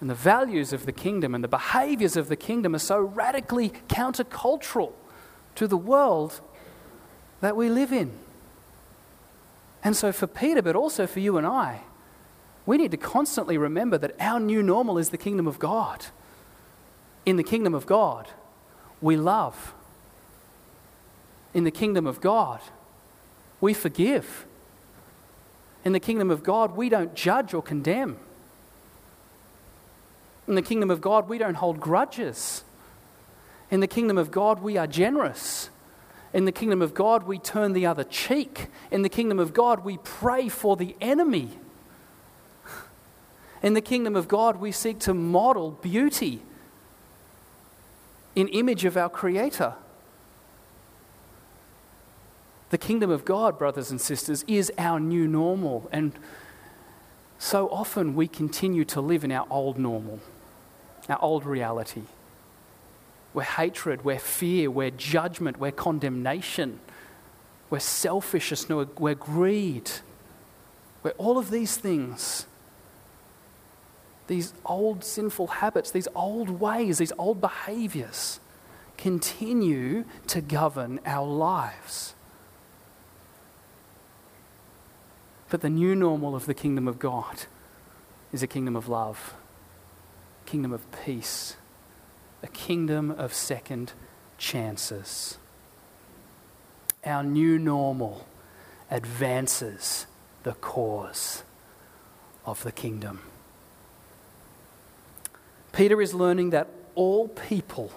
and 0.00 0.08
the 0.08 0.14
values 0.14 0.72
of 0.72 0.86
the 0.86 0.92
kingdom 0.92 1.34
and 1.34 1.44
the 1.44 1.48
behaviors 1.48 2.16
of 2.16 2.28
the 2.28 2.36
kingdom 2.36 2.74
are 2.74 2.78
so 2.78 2.98
radically 2.98 3.70
countercultural 3.88 4.92
to 5.54 5.66
the 5.66 5.76
world 5.76 6.40
that 7.40 7.56
we 7.56 7.68
live 7.68 7.92
in. 7.92 8.12
And 9.84 9.96
so, 9.96 10.12
for 10.12 10.26
Peter, 10.26 10.62
but 10.62 10.76
also 10.76 11.06
for 11.06 11.20
you 11.20 11.36
and 11.36 11.46
I, 11.46 11.82
we 12.66 12.76
need 12.76 12.90
to 12.90 12.96
constantly 12.96 13.56
remember 13.56 13.98
that 13.98 14.14
our 14.20 14.40
new 14.40 14.62
normal 14.62 14.98
is 14.98 15.10
the 15.10 15.18
kingdom 15.18 15.46
of 15.46 15.58
God. 15.58 16.06
In 17.24 17.36
the 17.36 17.42
kingdom 17.42 17.74
of 17.74 17.86
God, 17.86 18.28
we 19.00 19.16
love. 19.16 19.74
In 21.52 21.64
the 21.64 21.70
kingdom 21.70 22.06
of 22.06 22.20
God, 22.20 22.60
we 23.60 23.74
forgive. 23.74 24.46
In 25.84 25.92
the 25.92 26.00
kingdom 26.00 26.30
of 26.30 26.42
God, 26.42 26.76
we 26.76 26.88
don't 26.88 27.14
judge 27.14 27.54
or 27.54 27.62
condemn. 27.62 28.18
In 30.46 30.54
the 30.54 30.62
kingdom 30.62 30.90
of 30.90 31.00
God, 31.00 31.28
we 31.28 31.38
don't 31.38 31.54
hold 31.54 31.80
grudges. 31.80 32.64
In 33.70 33.80
the 33.80 33.86
kingdom 33.86 34.18
of 34.18 34.30
God, 34.30 34.60
we 34.60 34.76
are 34.76 34.86
generous. 34.86 35.70
In 36.32 36.44
the 36.44 36.52
kingdom 36.52 36.82
of 36.82 36.94
God, 36.94 37.24
we 37.24 37.38
turn 37.38 37.72
the 37.72 37.86
other 37.86 38.04
cheek. 38.04 38.66
In 38.90 39.02
the 39.02 39.08
kingdom 39.08 39.38
of 39.38 39.52
God, 39.52 39.84
we 39.84 39.98
pray 39.98 40.48
for 40.48 40.76
the 40.76 40.96
enemy. 41.00 41.50
In 43.62 43.74
the 43.74 43.80
kingdom 43.80 44.16
of 44.16 44.28
God, 44.28 44.56
we 44.56 44.72
seek 44.72 44.98
to 45.00 45.14
model 45.14 45.72
beauty 45.72 46.42
in 48.34 48.48
image 48.48 48.84
of 48.84 48.96
our 48.96 49.08
Creator. 49.08 49.74
The 52.70 52.78
kingdom 52.78 53.10
of 53.10 53.24
God, 53.24 53.58
brothers 53.58 53.90
and 53.90 54.00
sisters, 54.00 54.44
is 54.46 54.72
our 54.78 54.98
new 54.98 55.26
normal. 55.26 55.88
And 55.92 56.12
so 57.38 57.68
often 57.68 58.14
we 58.14 58.28
continue 58.28 58.84
to 58.86 59.00
live 59.00 59.24
in 59.24 59.32
our 59.32 59.46
old 59.50 59.78
normal, 59.78 60.20
our 61.08 61.20
old 61.20 61.44
reality. 61.44 62.02
Where 63.32 63.44
hatred, 63.44 64.04
where 64.04 64.18
fear, 64.18 64.70
where 64.70 64.90
judgment, 64.90 65.58
where 65.58 65.72
condemnation, 65.72 66.80
where 67.68 67.80
selfishness, 67.80 68.68
where 68.68 69.14
greed, 69.14 69.90
where 71.02 71.14
all 71.14 71.38
of 71.38 71.50
these 71.50 71.76
things, 71.76 72.46
these 74.28 74.54
old 74.64 75.02
sinful 75.02 75.48
habits, 75.48 75.90
these 75.90 76.08
old 76.14 76.60
ways, 76.60 76.98
these 76.98 77.12
old 77.18 77.40
behaviors 77.40 78.38
continue 78.96 80.04
to 80.28 80.40
govern 80.40 81.00
our 81.04 81.26
lives. 81.26 82.14
But 85.50 85.62
the 85.62 85.68
new 85.68 85.96
normal 85.96 86.36
of 86.36 86.46
the 86.46 86.54
kingdom 86.54 86.86
of 86.86 87.00
God 87.00 87.42
is 88.32 88.42
a 88.42 88.46
kingdom 88.46 88.76
of 88.76 88.88
love, 88.88 89.34
kingdom 90.46 90.72
of 90.72 90.86
peace, 91.04 91.56
a 92.42 92.46
kingdom 92.46 93.10
of 93.10 93.34
second 93.34 93.92
chances. 94.38 95.38
Our 97.04 97.24
new 97.24 97.58
normal 97.58 98.26
advances 98.90 100.06
the 100.44 100.52
cause 100.52 101.42
of 102.46 102.62
the 102.62 102.72
kingdom. 102.72 103.20
Peter 105.72 106.00
is 106.00 106.14
learning 106.14 106.50
that 106.50 106.68
all 106.94 107.26
people 107.26 107.92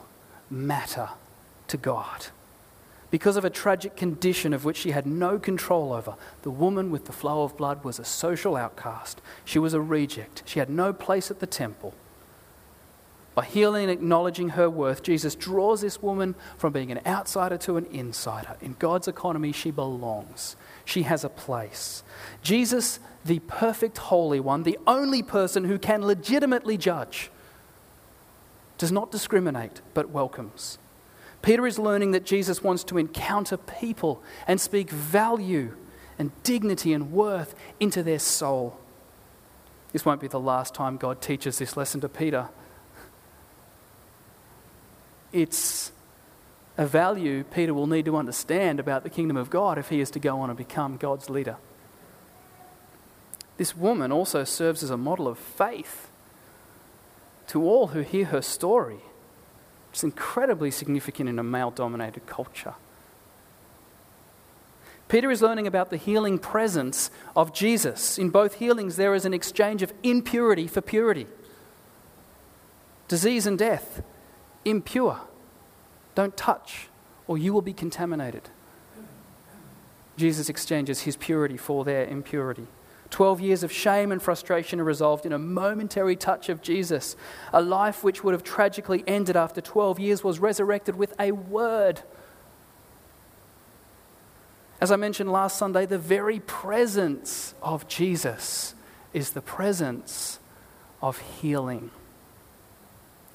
matter 0.50 1.10
to 1.68 1.78
God. 1.78 2.28
Because 3.14 3.38
of 3.38 3.46
a 3.46 3.50
tragic 3.52 3.96
condition 3.96 4.54
of 4.54 4.66
which 4.66 4.78
she 4.78 4.90
had 4.90 5.06
no 5.06 5.38
control 5.38 5.94
over, 5.94 6.16
the 6.42 6.50
woman 6.50 6.90
with 6.90 7.06
the 7.06 7.12
flow 7.12 7.44
of 7.44 7.56
blood 7.56 7.84
was 7.84 8.00
a 8.00 8.04
social 8.04 8.56
outcast. 8.56 9.22
She 9.46 9.60
was 9.60 9.76
a 9.76 9.82
reject. 9.82 10.42
She 10.48 10.58
had 10.58 10.72
no 10.72 10.94
place 10.94 11.30
at 11.30 11.40
the 11.40 11.46
temple. 11.46 11.94
By 13.36 13.46
healing 13.46 13.84
and 13.84 13.92
acknowledging 13.92 14.50
her 14.50 14.68
worth, 14.68 15.04
Jesus 15.04 15.36
draws 15.36 15.82
this 15.82 16.02
woman 16.02 16.34
from 16.58 16.74
being 16.74 16.92
an 16.92 17.02
outsider 17.06 17.56
to 17.60 17.78
an 17.78 17.86
insider. 17.92 18.58
In 18.62 18.78
God's 18.80 19.08
economy, 19.08 19.52
she 19.52 19.70
belongs. 19.70 20.56
She 20.84 21.04
has 21.04 21.24
a 21.24 21.30
place. 21.30 22.02
Jesus, 22.42 23.00
the 23.24 23.42
perfect 23.42 24.00
Holy 24.00 24.40
One, 24.40 24.64
the 24.64 24.80
only 24.88 25.22
person 25.22 25.66
who 25.66 25.78
can 25.78 26.04
legitimately 26.04 26.78
judge, 26.78 27.30
does 28.80 28.92
not 28.92 29.12
discriminate 29.12 29.82
but 29.94 30.10
welcomes. 30.10 30.80
Peter 31.44 31.68
is 31.68 31.78
learning 31.78 32.12
that 32.12 32.26
Jesus 32.26 32.64
wants 32.64 32.84
to 32.86 32.98
encounter 32.98 33.58
people 33.58 34.24
and 34.48 34.60
speak 34.60 34.90
value 34.90 35.76
and 36.18 36.32
dignity 36.42 36.94
and 36.94 37.12
worth 37.12 37.54
into 37.80 38.02
their 38.02 38.18
soul. 38.18 38.80
This 39.92 40.06
won't 40.06 40.22
be 40.22 40.28
the 40.28 40.40
last 40.40 40.74
time 40.74 40.98
God 40.98 41.22
teaches 41.22 41.60
this 41.60 41.78
lesson 41.78 42.02
to 42.02 42.10
Peter. 42.10 42.50
It's 45.34 45.92
a 46.78 46.88
value 46.88 47.44
Peter 47.44 47.74
will 47.74 47.88
need 47.88 48.06
to 48.06 48.16
understand 48.16 48.80
about 48.80 49.04
the 49.04 49.10
kingdom 49.10 49.36
of 49.36 49.50
God 49.50 49.78
if 49.78 49.90
he 49.90 50.00
is 50.00 50.10
to 50.12 50.20
go 50.20 50.40
on 50.40 50.50
and 50.50 50.58
become 50.58 50.96
God's 50.96 51.30
leader. 51.30 51.58
This 53.58 53.76
woman 53.76 54.14
also 54.14 54.46
serves 54.46 54.82
as 54.82 54.90
a 54.90 54.98
model 54.98 55.28
of 55.28 55.38
faith 55.38 56.10
to 57.48 57.64
all 57.64 57.88
who 57.88 58.00
hear 58.00 58.26
her 58.26 58.42
story. 58.42 59.02
It's 59.94 60.04
incredibly 60.04 60.72
significant 60.72 61.30
in 61.30 61.38
a 61.38 61.44
male 61.44 61.70
dominated 61.70 62.26
culture. 62.26 62.74
Peter 65.08 65.30
is 65.30 65.40
learning 65.40 65.68
about 65.68 65.92
the 65.92 65.98
healing 65.98 66.40
presence 66.40 67.12
of 67.36 67.54
Jesus. 67.54 68.18
In 68.18 68.32
both 68.32 68.56
healings, 68.56 68.96
there 68.96 69.14
is 69.14 69.24
an 69.24 69.36
exchange 69.36 69.84
of 69.84 69.94
impurity 70.02 70.66
for 70.66 70.82
purity. 70.82 71.28
Disease 73.08 73.46
and 73.46 73.60
death, 73.60 74.02
impure. 74.66 75.22
Don't 76.16 76.36
touch, 76.36 76.90
or 77.28 77.38
you 77.38 77.54
will 77.54 77.62
be 77.62 77.74
contaminated. 77.74 78.50
Jesus 80.18 80.50
exchanges 80.50 81.02
his 81.02 81.16
purity 81.16 81.58
for 81.58 81.86
their 81.86 82.06
impurity. 82.06 82.66
12 83.14 83.42
years 83.42 83.62
of 83.62 83.72
shame 83.72 84.12
and 84.12 84.20
frustration 84.20 84.80
are 84.80 84.84
resolved 84.84 85.24
in 85.24 85.34
a 85.34 85.38
momentary 85.38 86.16
touch 86.16 86.50
of 86.50 86.64
Jesus. 86.64 87.16
A 87.54 87.62
life 87.62 88.04
which 88.04 88.24
would 88.24 88.34
have 88.34 88.44
tragically 88.44 89.04
ended 89.06 89.38
after 89.38 89.62
12 89.62 90.00
years 90.00 90.24
was 90.24 90.40
resurrected 90.40 90.96
with 90.96 91.14
a 91.20 91.32
word. 91.32 92.02
As 94.82 94.92
I 94.92 94.96
mentioned 94.96 95.32
last 95.32 95.60
Sunday, 95.60 95.86
the 95.86 96.00
very 96.00 96.40
presence 96.40 97.54
of 97.62 97.88
Jesus 97.88 98.74
is 99.14 99.34
the 99.34 99.42
presence 99.42 100.40
of 101.00 101.20
healing. 101.40 101.92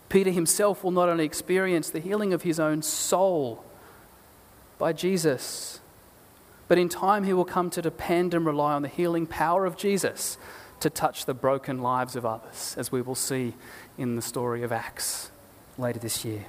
Peter 0.08 0.32
himself 0.32 0.82
will 0.82 0.90
not 0.90 1.08
only 1.08 1.24
experience 1.24 1.88
the 1.88 2.00
healing 2.00 2.32
of 2.32 2.42
his 2.42 2.58
own 2.58 2.82
soul 2.82 3.64
by 4.76 4.92
Jesus, 4.92 5.78
but 6.68 6.78
in 6.78 6.88
time, 6.88 7.24
he 7.24 7.32
will 7.32 7.46
come 7.46 7.70
to 7.70 7.82
depend 7.82 8.34
and 8.34 8.44
rely 8.44 8.74
on 8.74 8.82
the 8.82 8.88
healing 8.88 9.26
power 9.26 9.64
of 9.64 9.76
Jesus 9.76 10.36
to 10.80 10.90
touch 10.90 11.24
the 11.24 11.34
broken 11.34 11.82
lives 11.82 12.14
of 12.14 12.24
others, 12.24 12.74
as 12.78 12.92
we 12.92 13.02
will 13.02 13.14
see 13.14 13.54
in 13.96 14.14
the 14.14 14.22
story 14.22 14.62
of 14.62 14.70
Acts 14.70 15.30
later 15.76 15.98
this 15.98 16.24
year. 16.24 16.46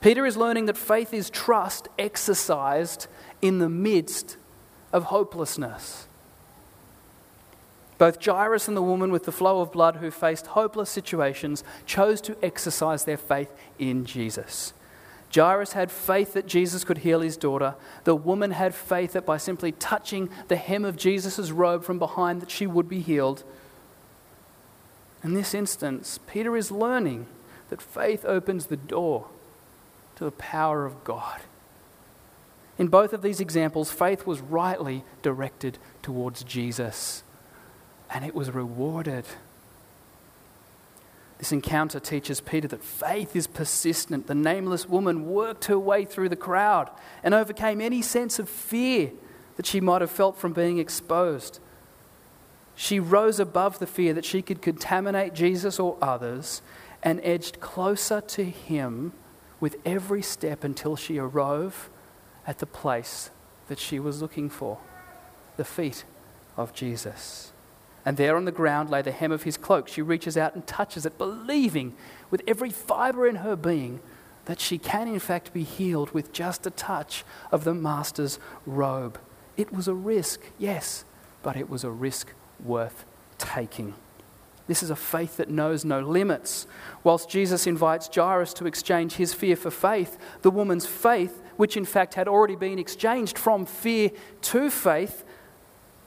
Peter 0.00 0.24
is 0.24 0.36
learning 0.36 0.66
that 0.66 0.76
faith 0.76 1.12
is 1.12 1.28
trust 1.28 1.88
exercised 1.98 3.06
in 3.42 3.58
the 3.58 3.68
midst 3.68 4.36
of 4.92 5.04
hopelessness. 5.04 6.06
Both 7.98 8.24
Jairus 8.24 8.68
and 8.68 8.76
the 8.76 8.82
woman 8.82 9.10
with 9.10 9.24
the 9.24 9.32
flow 9.32 9.60
of 9.60 9.72
blood 9.72 9.96
who 9.96 10.10
faced 10.12 10.48
hopeless 10.48 10.88
situations 10.88 11.64
chose 11.84 12.20
to 12.22 12.36
exercise 12.44 13.04
their 13.04 13.16
faith 13.16 13.52
in 13.78 14.04
Jesus. 14.04 14.72
Jairus 15.34 15.72
had 15.72 15.90
faith 15.90 16.32
that 16.32 16.46
Jesus 16.46 16.84
could 16.84 16.98
heal 16.98 17.20
his 17.20 17.36
daughter. 17.36 17.74
The 18.04 18.14
woman 18.14 18.52
had 18.52 18.74
faith 18.74 19.12
that 19.12 19.26
by 19.26 19.36
simply 19.36 19.72
touching 19.72 20.30
the 20.48 20.56
hem 20.56 20.84
of 20.84 20.96
Jesus' 20.96 21.50
robe 21.50 21.84
from 21.84 21.98
behind 21.98 22.40
that 22.40 22.50
she 22.50 22.66
would 22.66 22.88
be 22.88 23.00
healed. 23.00 23.44
In 25.22 25.34
this 25.34 25.52
instance, 25.54 26.18
Peter 26.26 26.56
is 26.56 26.70
learning 26.70 27.26
that 27.68 27.82
faith 27.82 28.24
opens 28.24 28.66
the 28.66 28.76
door 28.76 29.28
to 30.16 30.24
the 30.24 30.30
power 30.30 30.86
of 30.86 31.04
God. 31.04 31.40
In 32.78 32.88
both 32.88 33.12
of 33.12 33.22
these 33.22 33.40
examples, 33.40 33.90
faith 33.90 34.26
was 34.26 34.40
rightly 34.40 35.04
directed 35.20 35.78
towards 36.00 36.44
Jesus, 36.44 37.24
and 38.08 38.24
it 38.24 38.34
was 38.34 38.50
rewarded. 38.52 39.24
This 41.38 41.52
encounter 41.52 42.00
teaches 42.00 42.40
Peter 42.40 42.66
that 42.68 42.82
faith 42.82 43.36
is 43.36 43.46
persistent. 43.46 44.26
The 44.26 44.34
nameless 44.34 44.88
woman 44.88 45.26
worked 45.26 45.66
her 45.66 45.78
way 45.78 46.04
through 46.04 46.28
the 46.28 46.36
crowd 46.36 46.90
and 47.22 47.32
overcame 47.32 47.80
any 47.80 48.02
sense 48.02 48.38
of 48.40 48.48
fear 48.48 49.12
that 49.56 49.66
she 49.66 49.80
might 49.80 50.00
have 50.00 50.10
felt 50.10 50.36
from 50.36 50.52
being 50.52 50.78
exposed. 50.78 51.60
She 52.74 52.98
rose 53.00 53.38
above 53.40 53.78
the 53.78 53.86
fear 53.86 54.12
that 54.14 54.24
she 54.24 54.42
could 54.42 54.62
contaminate 54.62 55.34
Jesus 55.34 55.78
or 55.78 55.96
others 56.02 56.60
and 57.02 57.20
edged 57.22 57.60
closer 57.60 58.20
to 58.20 58.44
him 58.44 59.12
with 59.60 59.76
every 59.84 60.22
step 60.22 60.64
until 60.64 60.96
she 60.96 61.18
arrived 61.18 61.88
at 62.46 62.58
the 62.58 62.66
place 62.66 63.30
that 63.68 63.78
she 63.78 64.00
was 64.00 64.22
looking 64.22 64.48
for 64.48 64.78
the 65.56 65.64
feet 65.64 66.04
of 66.56 66.72
Jesus. 66.72 67.52
And 68.08 68.16
there 68.16 68.38
on 68.38 68.46
the 68.46 68.52
ground 68.52 68.88
lay 68.88 69.02
the 69.02 69.12
hem 69.12 69.32
of 69.32 69.42
his 69.42 69.58
cloak. 69.58 69.86
She 69.86 70.00
reaches 70.00 70.38
out 70.38 70.54
and 70.54 70.66
touches 70.66 71.04
it, 71.04 71.18
believing 71.18 71.94
with 72.30 72.40
every 72.46 72.70
fiber 72.70 73.26
in 73.26 73.36
her 73.36 73.54
being 73.54 74.00
that 74.46 74.60
she 74.60 74.78
can, 74.78 75.08
in 75.08 75.18
fact, 75.18 75.52
be 75.52 75.62
healed 75.62 76.12
with 76.12 76.32
just 76.32 76.66
a 76.66 76.70
touch 76.70 77.22
of 77.52 77.64
the 77.64 77.74
Master's 77.74 78.38
robe. 78.64 79.20
It 79.58 79.74
was 79.74 79.88
a 79.88 79.92
risk, 79.92 80.40
yes, 80.56 81.04
but 81.42 81.54
it 81.54 81.68
was 81.68 81.84
a 81.84 81.90
risk 81.90 82.32
worth 82.64 83.04
taking. 83.36 83.92
This 84.68 84.82
is 84.82 84.88
a 84.88 84.96
faith 84.96 85.36
that 85.36 85.50
knows 85.50 85.84
no 85.84 86.00
limits. 86.00 86.66
Whilst 87.04 87.28
Jesus 87.28 87.66
invites 87.66 88.08
Jairus 88.08 88.54
to 88.54 88.66
exchange 88.66 89.16
his 89.16 89.34
fear 89.34 89.54
for 89.54 89.70
faith, 89.70 90.16
the 90.40 90.50
woman's 90.50 90.86
faith, 90.86 91.42
which 91.58 91.76
in 91.76 91.84
fact 91.84 92.14
had 92.14 92.26
already 92.26 92.56
been 92.56 92.78
exchanged 92.78 93.36
from 93.36 93.66
fear 93.66 94.12
to 94.40 94.70
faith, 94.70 95.26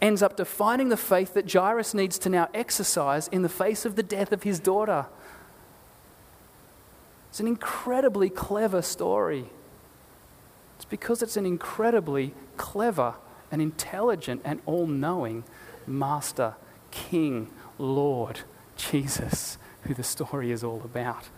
ends 0.02 0.24
up 0.24 0.36
defining 0.36 0.90
the 0.90 0.98
faith 0.98 1.34
that 1.36 1.52
Jairus 1.52 1.94
needs 1.94 2.18
to 2.20 2.30
now 2.30 2.50
exercise 2.54 3.28
in 3.28 3.44
the 3.44 3.50
face 3.50 3.86
of 3.86 3.96
the 3.96 4.04
death 4.04 4.32
of 4.32 4.44
his 4.44 4.60
daughter. 4.60 5.06
It's 7.30 7.40
an 7.40 7.48
incredibly 7.48 8.30
clever 8.30 8.82
story. 8.82 9.46
It's 10.76 10.86
because 10.86 11.22
it's 11.22 11.38
an 11.38 11.46
incredibly 11.46 12.34
clever 12.58 13.16
and 13.52 13.62
intelligent 13.62 14.42
and 14.44 14.62
all 14.66 14.88
knowing 14.88 15.44
Master, 15.86 16.56
King, 16.90 17.52
Lord, 17.78 18.42
Jesus, 18.76 19.58
who 19.84 19.94
the 19.94 20.04
story 20.04 20.52
is 20.52 20.64
all 20.64 20.82
about. 20.84 21.30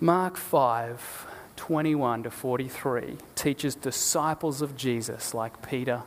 Mark 0.00 0.36
5 0.36 1.26
21 1.56 2.24
to 2.24 2.30
43 2.30 3.16
teaches 3.34 3.74
disciples 3.74 4.60
of 4.60 4.76
Jesus, 4.76 5.32
like 5.32 5.66
Peter, 5.66 6.02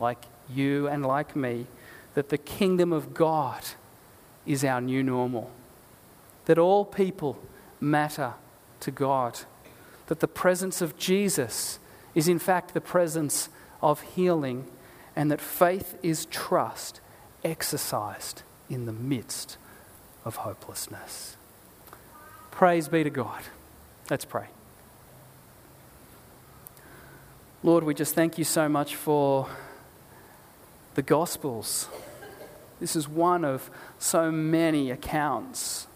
like 0.00 0.24
you, 0.48 0.88
and 0.88 1.04
like 1.04 1.36
me, 1.36 1.66
that 2.14 2.30
the 2.30 2.38
kingdom 2.38 2.92
of 2.92 3.14
God 3.14 3.62
is 4.46 4.64
our 4.64 4.80
new 4.80 5.02
normal, 5.02 5.50
that 6.46 6.58
all 6.58 6.84
people 6.84 7.38
matter 7.80 8.34
to 8.80 8.90
God, 8.90 9.40
that 10.06 10.20
the 10.20 10.28
presence 10.28 10.80
of 10.80 10.96
Jesus 10.96 11.78
is 12.14 12.26
in 12.26 12.38
fact 12.38 12.74
the 12.74 12.80
presence 12.80 13.48
of 13.82 14.00
healing, 14.00 14.66
and 15.14 15.30
that 15.30 15.40
faith 15.40 15.96
is 16.02 16.26
trust 16.26 17.00
exercised 17.44 18.42
in 18.68 18.86
the 18.86 18.92
midst 18.92 19.56
of 20.24 20.36
hopelessness. 20.36 21.36
Praise 22.50 22.88
be 22.88 23.04
to 23.04 23.10
God. 23.10 23.42
Let's 24.10 24.24
pray. 24.24 24.46
Lord, 27.62 27.84
we 27.84 27.94
just 27.94 28.14
thank 28.14 28.38
you 28.38 28.44
so 28.44 28.68
much 28.68 28.96
for 28.96 29.46
the 30.94 31.02
Gospels. 31.02 31.88
This 32.80 32.96
is 32.96 33.08
one 33.08 33.44
of 33.44 33.70
so 33.98 34.30
many 34.30 34.90
accounts 34.90 35.86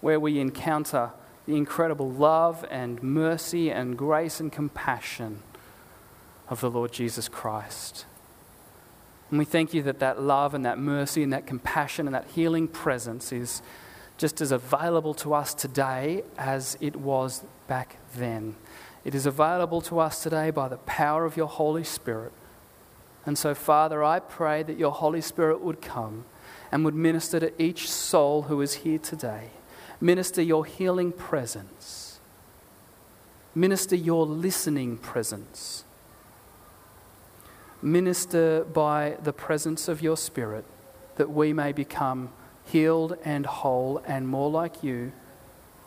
where 0.00 0.18
we 0.18 0.38
encounter 0.38 1.10
the 1.46 1.56
incredible 1.56 2.10
love 2.10 2.64
and 2.70 3.02
mercy 3.02 3.70
and 3.70 3.98
grace 3.98 4.40
and 4.40 4.50
compassion 4.50 5.42
of 6.48 6.60
the 6.60 6.70
Lord 6.70 6.92
Jesus 6.92 7.28
Christ. 7.28 8.06
And 9.30 9.38
we 9.38 9.44
thank 9.44 9.74
you 9.74 9.82
that 9.82 9.98
that 9.98 10.20
love 10.20 10.54
and 10.54 10.64
that 10.64 10.78
mercy 10.78 11.22
and 11.22 11.32
that 11.32 11.46
compassion 11.46 12.06
and 12.06 12.14
that 12.14 12.28
healing 12.28 12.68
presence 12.68 13.32
is 13.32 13.62
just 14.18 14.40
as 14.40 14.52
available 14.52 15.14
to 15.14 15.34
us 15.34 15.54
today 15.54 16.22
as 16.38 16.76
it 16.80 16.96
was 16.96 17.42
back 17.66 17.96
then. 18.14 18.54
It 19.04 19.14
is 19.14 19.26
available 19.26 19.80
to 19.82 19.98
us 19.98 20.22
today 20.22 20.50
by 20.50 20.68
the 20.68 20.76
power 20.76 21.24
of 21.24 21.36
your 21.36 21.48
Holy 21.48 21.82
Spirit. 21.82 22.32
And 23.24 23.38
so, 23.38 23.54
Father, 23.54 24.02
I 24.02 24.18
pray 24.18 24.62
that 24.62 24.78
your 24.78 24.92
Holy 24.92 25.20
Spirit 25.20 25.60
would 25.60 25.80
come 25.80 26.24
and 26.72 26.84
would 26.84 26.94
minister 26.94 27.38
to 27.38 27.62
each 27.62 27.88
soul 27.90 28.42
who 28.42 28.60
is 28.60 28.74
here 28.74 28.98
today. 28.98 29.50
Minister 30.00 30.42
your 30.42 30.64
healing 30.64 31.12
presence. 31.12 32.18
Minister 33.54 33.94
your 33.94 34.26
listening 34.26 34.96
presence. 34.96 35.84
Minister 37.80 38.64
by 38.64 39.16
the 39.22 39.32
presence 39.32 39.88
of 39.88 40.02
your 40.02 40.16
Spirit 40.16 40.64
that 41.16 41.30
we 41.30 41.52
may 41.52 41.72
become 41.72 42.30
healed 42.64 43.16
and 43.24 43.44
whole 43.44 44.02
and 44.06 44.26
more 44.26 44.50
like 44.50 44.82
you, 44.82 45.12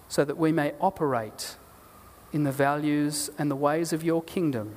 so 0.07 0.23
that 0.23 0.37
we 0.37 0.51
may 0.51 0.73
operate 0.79 1.55
in 2.31 2.43
the 2.43 2.51
values 2.51 3.29
and 3.37 3.49
the 3.49 3.55
ways 3.55 3.91
of 3.91 4.03
your 4.03 4.21
kingdom, 4.21 4.75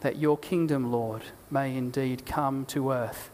that 0.00 0.16
your 0.16 0.38
kingdom, 0.38 0.92
Lord, 0.92 1.22
may 1.50 1.76
indeed 1.76 2.24
come 2.26 2.64
to 2.66 2.92
earth 2.92 3.30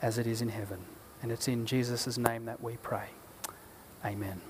as 0.00 0.18
it 0.18 0.26
is 0.26 0.42
in 0.42 0.48
heaven. 0.48 0.84
And 1.22 1.32
it's 1.32 1.48
in 1.48 1.66
Jesus' 1.66 2.18
name 2.18 2.44
that 2.44 2.62
we 2.62 2.76
pray. 2.76 3.08
Amen. 4.04 4.40